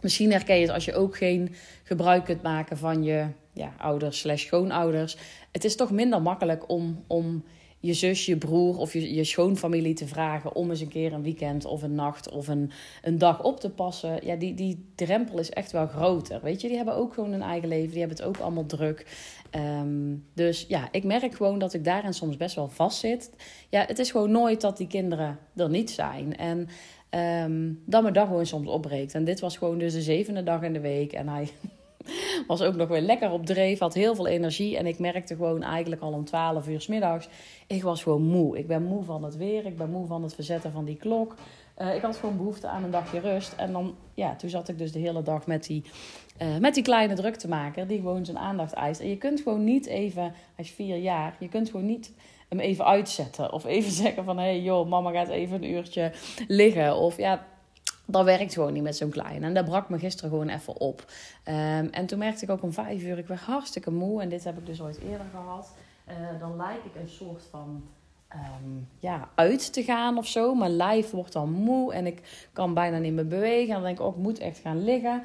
misschien 0.00 0.30
herken 0.30 0.54
je 0.56 0.62
het 0.62 0.70
als 0.74 0.84
je 0.84 0.94
ook 0.94 1.16
geen 1.16 1.54
gebruik 1.82 2.24
kunt 2.24 2.42
maken 2.42 2.78
van 2.78 3.02
je 3.02 3.26
ja, 3.52 3.74
ouders 3.78 4.18
slash 4.18 4.46
schoonouders. 4.46 5.16
Het 5.52 5.64
is 5.64 5.76
toch 5.76 5.90
minder 5.90 6.22
makkelijk 6.22 6.68
om, 6.68 7.04
om 7.06 7.44
je 7.82 7.94
zus, 7.94 8.26
je 8.26 8.36
broer 8.36 8.78
of 8.78 8.92
je, 8.92 9.14
je 9.14 9.24
schoonfamilie 9.24 9.94
te 9.94 10.06
vragen 10.06 10.54
om 10.54 10.70
eens 10.70 10.80
een 10.80 10.88
keer 10.88 11.12
een 11.12 11.22
weekend 11.22 11.64
of 11.64 11.82
een 11.82 11.94
nacht 11.94 12.30
of 12.30 12.48
een, 12.48 12.70
een 13.02 13.18
dag 13.18 13.42
op 13.42 13.60
te 13.60 13.70
passen. 13.70 14.26
Ja, 14.26 14.36
die, 14.36 14.54
die 14.54 14.84
drempel 14.94 15.38
is 15.38 15.50
echt 15.50 15.72
wel 15.72 15.86
groter. 15.86 16.40
Weet 16.42 16.60
je, 16.60 16.68
die 16.68 16.76
hebben 16.76 16.94
ook 16.94 17.14
gewoon 17.14 17.32
een 17.32 17.42
eigen 17.42 17.68
leven, 17.68 17.90
die 17.90 17.98
hebben 17.98 18.16
het 18.16 18.26
ook 18.26 18.38
allemaal 18.38 18.66
druk. 18.66 19.06
Ehm, 19.50 20.14
dus 20.34 20.64
ja, 20.68 20.88
ik 20.90 21.04
merk 21.04 21.34
gewoon 21.34 21.58
dat 21.58 21.74
ik 21.74 21.84
daarin 21.84 22.14
soms 22.14 22.36
best 22.36 22.54
wel 22.54 22.68
vast 22.68 22.98
zit. 22.98 23.30
Ja, 23.68 23.84
het 23.86 23.98
is 23.98 24.10
gewoon 24.10 24.30
nooit 24.30 24.60
dat 24.60 24.76
die 24.76 24.86
kinderen 24.86 25.38
er 25.56 25.70
niet 25.70 25.90
zijn. 25.90 26.36
En 26.36 26.68
um, 27.44 27.82
dat 27.86 28.02
mijn 28.02 28.14
dag 28.14 28.26
gewoon 28.26 28.46
soms 28.46 28.68
opbreekt. 28.68 29.14
En 29.14 29.24
dit 29.24 29.40
was 29.40 29.56
gewoon 29.56 29.78
dus 29.78 29.92
de 29.92 30.02
zevende 30.02 30.42
dag 30.42 30.62
in 30.62 30.72
de 30.72 30.80
week. 30.80 31.12
En 31.12 31.28
hij 31.28 31.48
was 32.46 32.62
ook 32.62 32.74
nog 32.74 32.88
weer 32.88 33.00
lekker 33.00 33.30
op 33.30 33.46
dreef, 33.46 33.78
had 33.78 33.94
heel 33.94 34.14
veel 34.14 34.26
energie. 34.26 34.76
En 34.76 34.86
ik 34.86 34.98
merkte 34.98 35.34
gewoon 35.34 35.62
eigenlijk 35.62 36.02
al 36.02 36.12
om 36.12 36.24
12 36.24 36.68
uur 36.68 36.80
s 36.80 36.86
middags, 36.86 37.28
ik 37.66 37.82
was 37.82 38.02
gewoon 38.02 38.22
moe. 38.22 38.58
Ik 38.58 38.66
ben 38.66 38.82
moe 38.82 39.02
van 39.04 39.24
het 39.24 39.36
weer, 39.36 39.66
ik 39.66 39.76
ben 39.76 39.90
moe 39.90 40.06
van 40.06 40.22
het 40.22 40.34
verzetten 40.34 40.72
van 40.72 40.84
die 40.84 40.96
klok. 40.96 41.34
Uh, 41.78 41.94
ik 41.94 42.02
had 42.02 42.16
gewoon 42.16 42.36
behoefte 42.36 42.66
aan 42.66 42.84
een 42.84 42.90
dagje 42.90 43.20
rust. 43.20 43.52
En 43.56 43.72
dan, 43.72 43.94
ja, 44.14 44.36
toen 44.36 44.50
zat 44.50 44.68
ik 44.68 44.78
dus 44.78 44.92
de 44.92 44.98
hele 44.98 45.22
dag 45.22 45.46
met 45.46 45.64
die, 45.64 45.84
uh, 46.42 46.56
met 46.58 46.74
die 46.74 46.82
kleine 46.82 47.14
druktemaker 47.14 47.86
die 47.86 47.98
gewoon 47.98 48.24
zijn 48.24 48.38
aandacht 48.38 48.72
eist. 48.72 49.00
En 49.00 49.08
je 49.08 49.18
kunt 49.18 49.40
gewoon 49.40 49.64
niet 49.64 49.86
even, 49.86 50.22
hij 50.22 50.64
is 50.64 50.70
vier 50.70 50.96
jaar, 50.96 51.36
je 51.38 51.48
kunt 51.48 51.70
gewoon 51.70 51.86
niet 51.86 52.12
hem 52.48 52.60
even 52.60 52.84
uitzetten. 52.84 53.52
Of 53.52 53.64
even 53.64 53.92
zeggen 54.02 54.24
van, 54.24 54.38
hé 54.38 54.44
hey, 54.44 54.60
joh, 54.60 54.88
mama 54.88 55.10
gaat 55.10 55.28
even 55.28 55.56
een 55.56 55.70
uurtje 55.70 56.12
liggen. 56.48 56.96
Of 56.96 57.16
ja, 57.16 57.46
dat 58.12 58.24
werkt 58.24 58.52
gewoon 58.52 58.72
niet 58.72 58.82
met 58.82 58.96
zo'n 58.96 59.10
klein. 59.10 59.44
En 59.44 59.54
dat 59.54 59.64
brak 59.64 59.88
me 59.88 59.98
gisteren 59.98 60.30
gewoon 60.30 60.48
even 60.48 60.80
op. 60.80 61.04
Um, 61.48 61.88
en 61.90 62.06
toen 62.06 62.18
merkte 62.18 62.44
ik 62.44 62.50
ook 62.50 62.62
om 62.62 62.72
vijf 62.72 63.02
uur, 63.02 63.18
ik 63.18 63.26
werd 63.26 63.40
hartstikke 63.40 63.90
moe. 63.90 64.22
En 64.22 64.28
dit 64.28 64.44
heb 64.44 64.58
ik 64.58 64.66
dus 64.66 64.80
ooit 64.80 64.98
eerder 64.98 65.26
gehad. 65.30 65.74
Uh, 66.08 66.40
dan 66.40 66.56
lijk 66.56 66.84
ik 66.84 67.00
een 67.00 67.08
soort 67.08 67.42
van 67.50 67.82
um, 68.34 68.88
ja, 68.98 69.28
uit 69.34 69.72
te 69.72 69.82
gaan 69.82 70.18
of 70.18 70.26
zo. 70.26 70.54
Mijn 70.54 70.76
lijf 70.76 71.10
wordt 71.10 71.32
dan 71.32 71.50
moe 71.50 71.92
en 71.92 72.06
ik 72.06 72.48
kan 72.52 72.74
bijna 72.74 72.98
niet 72.98 73.12
meer 73.12 73.26
bewegen. 73.26 73.68
En 73.68 73.74
dan 73.74 73.82
denk 73.82 73.98
ik, 73.98 74.04
oh, 74.04 74.16
ik 74.16 74.22
moet 74.22 74.38
echt 74.38 74.58
gaan 74.58 74.84
liggen. 74.84 75.22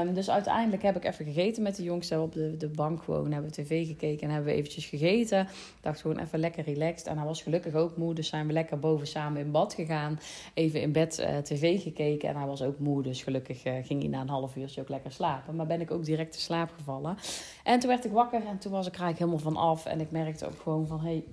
Um, 0.00 0.14
dus 0.14 0.30
uiteindelijk 0.30 0.82
heb 0.82 0.96
ik 0.96 1.04
even 1.04 1.24
gegeten 1.24 1.62
met 1.62 1.76
de 1.76 1.82
jongste 1.82 2.20
op 2.20 2.32
de, 2.32 2.56
de 2.56 2.68
bank 2.68 3.02
gewoon. 3.02 3.32
Hebben 3.32 3.52
tv 3.52 3.86
gekeken 3.86 4.28
en 4.28 4.34
hebben 4.34 4.52
we 4.52 4.58
eventjes 4.58 4.86
gegeten. 4.86 5.48
Dacht 5.80 6.00
gewoon 6.00 6.18
even 6.18 6.38
lekker 6.38 6.64
relaxed. 6.64 7.06
En 7.06 7.16
hij 7.16 7.26
was 7.26 7.42
gelukkig 7.42 7.74
ook 7.74 7.96
moe, 7.96 8.14
dus 8.14 8.28
zijn 8.28 8.46
we 8.46 8.52
lekker 8.52 8.78
boven 8.78 9.06
samen 9.06 9.40
in 9.40 9.50
bad 9.50 9.74
gegaan. 9.74 10.20
Even 10.54 10.80
in 10.80 10.92
bed 10.92 11.18
uh, 11.20 11.36
tv 11.36 11.82
gekeken 11.82 12.28
en 12.28 12.36
hij 12.36 12.46
was 12.46 12.62
ook 12.62 12.78
moe. 12.78 13.02
Dus 13.02 13.22
gelukkig 13.22 13.66
uh, 13.66 13.72
ging 13.82 14.00
hij 14.00 14.10
na 14.10 14.20
een 14.20 14.28
half 14.28 14.56
uurtje 14.56 14.80
ook 14.80 14.88
lekker 14.88 15.12
slapen. 15.12 15.56
Maar 15.56 15.66
ben 15.66 15.80
ik 15.80 15.90
ook 15.90 16.04
direct 16.04 16.32
te 16.32 16.40
slaap 16.40 16.70
gevallen. 16.76 17.16
En 17.64 17.78
toen 17.80 17.88
werd 17.88 18.04
ik 18.04 18.12
wakker 18.12 18.46
en 18.46 18.58
toen 18.58 18.72
was 18.72 18.86
ik 18.86 18.98
eigenlijk 18.98 19.18
helemaal 19.18 19.52
van 19.52 19.70
af. 19.70 19.86
En 19.86 20.00
ik 20.00 20.10
merkte 20.10 20.46
ook 20.46 20.60
gewoon 20.62 20.86
van, 20.86 21.00
hey, 21.00 21.24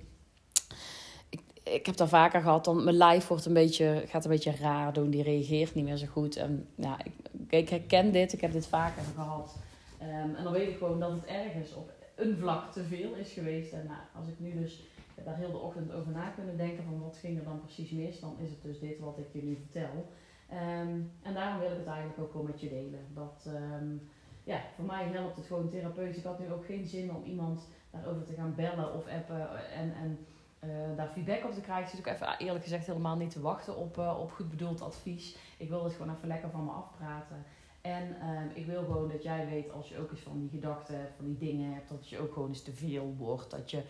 ik 1.74 1.86
heb 1.86 1.96
dat 1.96 2.08
vaker 2.08 2.40
gehad. 2.40 2.64
Dan 2.64 2.84
mijn 2.84 2.96
lijf 2.96 3.26
wordt 3.26 3.46
een 3.46 3.52
beetje, 3.52 4.04
gaat 4.06 4.24
een 4.24 4.30
beetje 4.30 4.56
raar 4.56 4.92
doen. 4.92 5.10
Die 5.10 5.22
reageert 5.22 5.74
niet 5.74 5.84
meer 5.84 5.96
zo 5.96 6.06
goed. 6.06 6.36
En 6.36 6.68
ja, 6.74 6.98
ik, 7.04 7.12
ik 7.48 7.68
herken 7.68 8.12
dit. 8.12 8.32
Ik 8.32 8.40
heb 8.40 8.52
dit 8.52 8.66
vaker 8.66 9.02
gehad. 9.14 9.56
Um, 10.02 10.34
en 10.34 10.44
dan 10.44 10.52
weet 10.52 10.68
ik 10.68 10.76
gewoon 10.76 11.00
dat 11.00 11.10
het 11.10 11.24
ergens 11.24 11.74
op 11.74 11.92
een 12.14 12.36
vlak 12.36 12.72
te 12.72 12.84
veel 12.84 13.14
is 13.14 13.32
geweest. 13.32 13.72
En 13.72 13.86
nou, 13.86 14.00
als 14.18 14.28
ik 14.28 14.34
nu 14.38 14.60
dus 14.60 14.82
daar 15.24 15.36
heel 15.36 15.50
de 15.50 15.58
ochtend 15.58 15.92
over 15.92 16.12
na 16.12 16.28
kunnen 16.28 16.56
denken 16.56 16.84
van 16.84 17.00
wat 17.00 17.16
ging 17.16 17.38
er 17.38 17.44
dan 17.44 17.60
precies 17.60 17.90
mis, 17.90 18.20
dan 18.20 18.36
is 18.38 18.50
het 18.50 18.62
dus 18.62 18.80
dit 18.80 18.98
wat 18.98 19.18
ik 19.18 19.26
jullie 19.32 19.58
vertel. 19.70 20.06
Um, 20.52 21.12
en 21.22 21.34
daarom 21.34 21.60
wil 21.60 21.70
ik 21.70 21.78
het 21.78 21.86
eigenlijk 21.86 22.18
ook 22.20 22.30
gewoon 22.30 22.46
met 22.46 22.60
je 22.60 22.68
delen. 22.68 23.00
Dat, 23.14 23.48
um, 23.80 24.08
ja, 24.44 24.60
voor 24.76 24.84
mij 24.84 25.04
helpt 25.04 25.36
het 25.36 25.46
gewoon 25.46 25.68
therapeutisch. 25.68 26.16
Ik 26.16 26.24
had 26.24 26.38
nu 26.38 26.52
ook 26.52 26.64
geen 26.64 26.86
zin 26.86 27.14
om 27.14 27.24
iemand 27.24 27.68
daarover 27.90 28.24
te 28.24 28.34
gaan 28.34 28.54
bellen 28.56 28.94
of 28.94 29.06
appen 29.06 29.70
en, 29.72 29.94
en 30.02 30.18
uh, 30.64 30.96
daar 30.96 31.08
feedback 31.08 31.44
op 31.44 31.52
te 31.52 31.60
krijgen. 31.60 31.90
zit 31.90 31.98
ik 31.98 32.06
even 32.06 32.38
eerlijk 32.38 32.64
gezegd 32.64 32.86
helemaal 32.86 33.16
niet 33.16 33.30
te 33.30 33.40
wachten 33.40 33.76
op, 33.76 33.98
uh, 33.98 34.18
op 34.20 34.32
goed 34.32 34.50
bedoeld 34.50 34.82
advies. 34.82 35.36
Ik 35.56 35.68
wil 35.68 35.84
het 35.84 35.92
gewoon 35.92 36.14
even 36.14 36.28
lekker 36.28 36.50
van 36.50 36.64
me 36.64 36.70
afpraten. 36.70 37.44
En 37.80 38.16
uh, 38.22 38.56
ik 38.56 38.66
wil 38.66 38.84
gewoon 38.84 39.08
dat 39.08 39.22
jij 39.22 39.46
weet 39.48 39.72
als 39.72 39.88
je 39.88 39.98
ook 39.98 40.10
eens 40.10 40.20
van 40.20 40.38
die 40.38 40.48
gedachten, 40.50 41.08
van 41.16 41.24
die 41.24 41.38
dingen 41.38 41.74
hebt, 41.74 41.88
dat 41.88 42.08
je 42.08 42.18
ook 42.18 42.32
gewoon 42.32 42.48
eens 42.48 42.62
te 42.62 42.72
veel 42.72 43.14
wordt. 43.18 43.50
Dat 43.50 43.70
je 43.70 43.82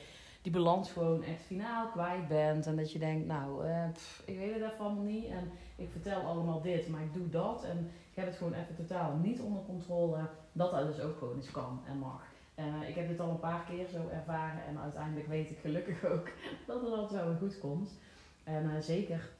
die 0.42 0.52
balans 0.52 0.90
gewoon 0.92 1.22
echt 1.22 1.42
finaal 1.42 1.88
kwijt 1.88 2.28
bent. 2.28 2.66
En 2.66 2.76
dat 2.76 2.92
je 2.92 2.98
denkt, 2.98 3.26
nou, 3.26 3.62
pff, 3.92 4.22
ik 4.24 4.38
weet 4.38 4.54
het 4.54 4.62
even 4.62 4.78
allemaal 4.78 5.04
niet. 5.04 5.26
En 5.26 5.50
ik 5.76 5.90
vertel 5.90 6.20
allemaal 6.20 6.61
dit, 6.61 6.88
maar 6.88 7.02
ik 7.02 7.14
doe 7.14 7.28
dat. 7.28 7.64
En 7.64 7.90
ik 8.11 8.16
heb 8.16 8.26
het 8.26 8.37
gewoon 8.37 8.52
even 8.52 8.74
totaal 8.74 9.16
niet 9.16 9.40
onder 9.40 9.62
controle. 9.62 10.28
Dat 10.52 10.70
dat 10.70 10.87
dus 10.87 11.00
ook 11.00 11.18
gewoon 11.18 11.37
eens 11.37 11.50
kan 11.50 11.81
en 11.87 11.98
mag. 11.98 12.28
Uh, 12.59 12.88
ik 12.88 12.94
heb 12.94 13.09
dit 13.09 13.21
al 13.21 13.31
een 13.31 13.38
paar 13.38 13.64
keer 13.64 13.88
zo 13.88 14.09
ervaren 14.09 14.64
en 14.64 14.79
uiteindelijk 14.79 15.27
weet 15.27 15.51
ik 15.51 15.59
gelukkig 15.59 16.05
ook 16.12 16.31
dat 16.66 16.81
het 16.81 16.90
altijd 16.90 17.25
wel 17.25 17.37
goed 17.37 17.59
komt. 17.59 17.99
En 18.44 18.64
uh, 18.64 18.81
zeker 18.81 19.31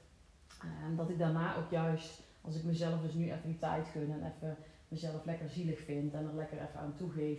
uh, 0.65 0.97
dat 0.97 1.11
ik 1.11 1.19
daarna 1.19 1.57
ook 1.57 1.71
juist, 1.71 2.23
als 2.41 2.57
ik 2.57 2.65
mezelf 2.65 3.01
dus 3.01 3.15
nu 3.15 3.25
even 3.25 3.47
die 3.47 3.59
tijd 3.59 3.89
gun 3.89 4.13
en 4.13 4.33
even 4.37 4.57
mezelf 4.89 5.25
lekker 5.25 5.49
zielig 5.49 5.79
vind 5.79 6.15
en 6.15 6.27
er 6.27 6.35
lekker 6.35 6.59
even 6.63 6.81
aan 6.81 6.95
toegeef, 6.97 7.39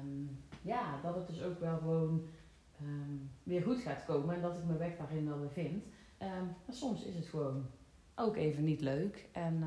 um, 0.00 0.38
ja, 0.62 1.00
dat 1.02 1.14
het 1.14 1.26
dus 1.26 1.42
ook 1.42 1.60
wel 1.60 1.78
gewoon 1.78 2.26
um, 2.82 3.30
weer 3.42 3.62
goed 3.62 3.78
gaat 3.78 4.04
komen 4.04 4.34
en 4.34 4.42
dat 4.42 4.58
ik 4.58 4.64
mijn 4.64 4.78
weg 4.78 4.96
daarin 4.96 5.28
wel 5.28 5.40
weer 5.40 5.50
vind. 5.50 5.84
Um, 6.22 6.54
maar 6.66 6.74
soms 6.74 7.04
is 7.04 7.14
het 7.14 7.26
gewoon 7.26 7.66
ook 8.14 8.36
even 8.36 8.64
niet 8.64 8.80
leuk. 8.80 9.28
En 9.32 9.62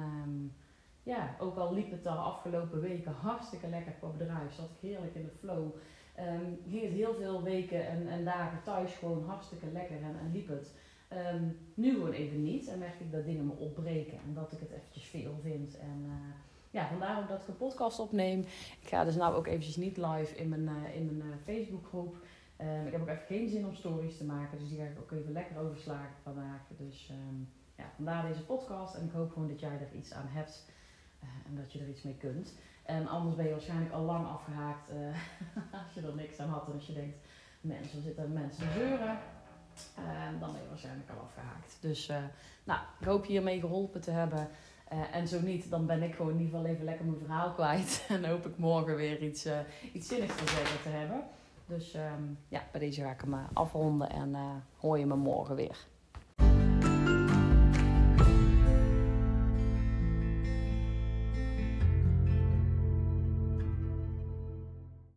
ja, 1.03 1.35
ook 1.39 1.57
al 1.57 1.73
liep 1.73 1.91
het 1.91 2.03
de 2.03 2.09
afgelopen 2.09 2.81
weken 2.81 3.11
hartstikke 3.11 3.67
lekker 3.67 3.91
qua 3.91 4.07
bedrijf, 4.07 4.53
zat 4.53 4.69
ik 4.69 4.89
heerlijk 4.89 5.15
in 5.15 5.23
de 5.23 5.37
flow. 5.39 5.71
Um, 6.19 6.59
ging 6.69 6.83
het 6.83 6.91
heel 6.91 7.13
veel 7.13 7.43
weken 7.43 7.87
en, 7.87 8.07
en 8.07 8.25
dagen 8.25 8.63
thuis 8.63 8.93
gewoon 8.93 9.25
hartstikke 9.25 9.71
lekker 9.71 10.01
en, 10.01 10.19
en 10.19 10.31
liep 10.31 10.47
het. 10.47 10.73
Um, 11.33 11.57
nu 11.73 11.93
gewoon 11.93 12.11
even 12.11 12.43
niet 12.43 12.67
en 12.67 12.79
merk 12.79 12.99
ik 12.99 13.11
dat 13.11 13.25
dingen 13.25 13.45
me 13.45 13.53
opbreken 13.53 14.17
en 14.25 14.33
dat 14.33 14.51
ik 14.51 14.59
het 14.59 14.71
eventjes 14.71 15.05
veel 15.05 15.39
vind. 15.41 15.77
En 15.77 16.03
uh, 16.05 16.13
ja, 16.71 16.87
vandaar 16.87 17.21
ook 17.21 17.27
dat 17.27 17.41
ik 17.41 17.47
een 17.47 17.57
podcast 17.57 17.99
opneem. 17.99 18.39
Ik 18.81 18.87
ga 18.87 19.03
dus 19.03 19.15
nou 19.15 19.35
ook 19.35 19.47
eventjes 19.47 19.75
niet 19.75 19.97
live 19.97 20.35
in 20.35 20.49
mijn, 20.49 20.61
uh, 20.61 20.95
in 20.95 21.17
mijn 21.17 21.29
uh, 21.29 21.35
Facebookgroep. 21.43 22.15
Um, 22.61 22.85
ik 22.85 22.91
heb 22.91 23.01
ook 23.01 23.07
even 23.07 23.25
geen 23.25 23.49
zin 23.49 23.65
om 23.65 23.75
stories 23.75 24.17
te 24.17 24.25
maken, 24.25 24.59
dus 24.59 24.69
die 24.69 24.77
ga 24.77 24.83
ik 24.83 24.99
ook 24.99 25.11
even 25.11 25.31
lekker 25.31 25.59
overslagen 25.59 26.15
vandaag. 26.23 26.61
Dus 26.77 27.11
ja, 27.75 27.85
vandaar 27.95 28.27
deze 28.27 28.45
podcast 28.45 28.95
en 28.95 29.05
ik 29.05 29.11
hoop 29.11 29.31
gewoon 29.31 29.47
dat 29.47 29.59
jij 29.59 29.79
er 29.79 29.97
iets 29.97 30.13
aan 30.13 30.27
hebt. 30.27 30.71
Uh, 31.23 31.49
en 31.49 31.55
dat 31.55 31.73
je 31.73 31.79
er 31.79 31.89
iets 31.89 32.01
mee 32.01 32.17
kunt. 32.17 32.53
En 32.85 33.07
anders 33.07 33.35
ben 33.35 33.45
je 33.45 33.51
waarschijnlijk 33.51 33.91
al 33.91 34.01
lang 34.01 34.27
afgehaakt 34.27 34.89
uh, 34.91 34.97
als 35.85 35.93
je 35.93 36.01
er 36.01 36.15
niks 36.15 36.39
aan 36.39 36.49
had. 36.49 36.67
En 36.67 36.73
als 36.73 36.87
je 36.87 36.93
denkt, 36.93 37.17
mensen 37.61 38.01
zitten 38.01 38.33
mensen 38.33 38.71
zeuren. 38.71 39.17
Uh, 39.99 40.39
dan 40.39 40.51
ben 40.51 40.61
je 40.61 40.67
waarschijnlijk 40.69 41.09
al 41.09 41.23
afgehaakt. 41.23 41.77
Dus 41.81 42.11
nou, 42.63 42.79
ik 42.99 43.05
hoop 43.05 43.25
je 43.25 43.31
hiermee 43.31 43.59
geholpen 43.59 44.01
te 44.01 44.11
hebben. 44.11 44.47
en 45.11 45.27
zo 45.27 45.41
niet, 45.41 45.69
dan 45.69 45.85
ben 45.85 46.03
ik 46.03 46.15
gewoon 46.15 46.31
in 46.31 46.39
ieder 46.39 46.53
geval 46.53 46.71
even 46.71 46.85
lekker 46.85 47.05
mijn 47.05 47.17
verhaal 47.17 47.53
kwijt. 47.53 48.05
en 48.09 48.25
hoop 48.25 48.45
ik 48.45 48.57
morgen 48.57 48.95
weer 48.95 49.21
iets, 49.21 49.47
iets 49.93 50.07
zinnigs 50.07 50.35
te 50.35 50.47
zeggen 50.47 50.81
te 50.81 50.89
hebben. 50.89 51.23
Dus 51.65 51.95
um, 51.95 52.37
ja, 52.47 52.63
bij 52.71 52.79
deze 52.79 53.01
ga 53.01 53.11
ik 53.11 53.21
hem 53.21 53.35
afronden 53.53 54.09
en 54.09 54.35
hoor 54.77 54.99
je 54.99 55.05
me 55.05 55.15
morgen 55.15 55.55
weer. 55.55 55.87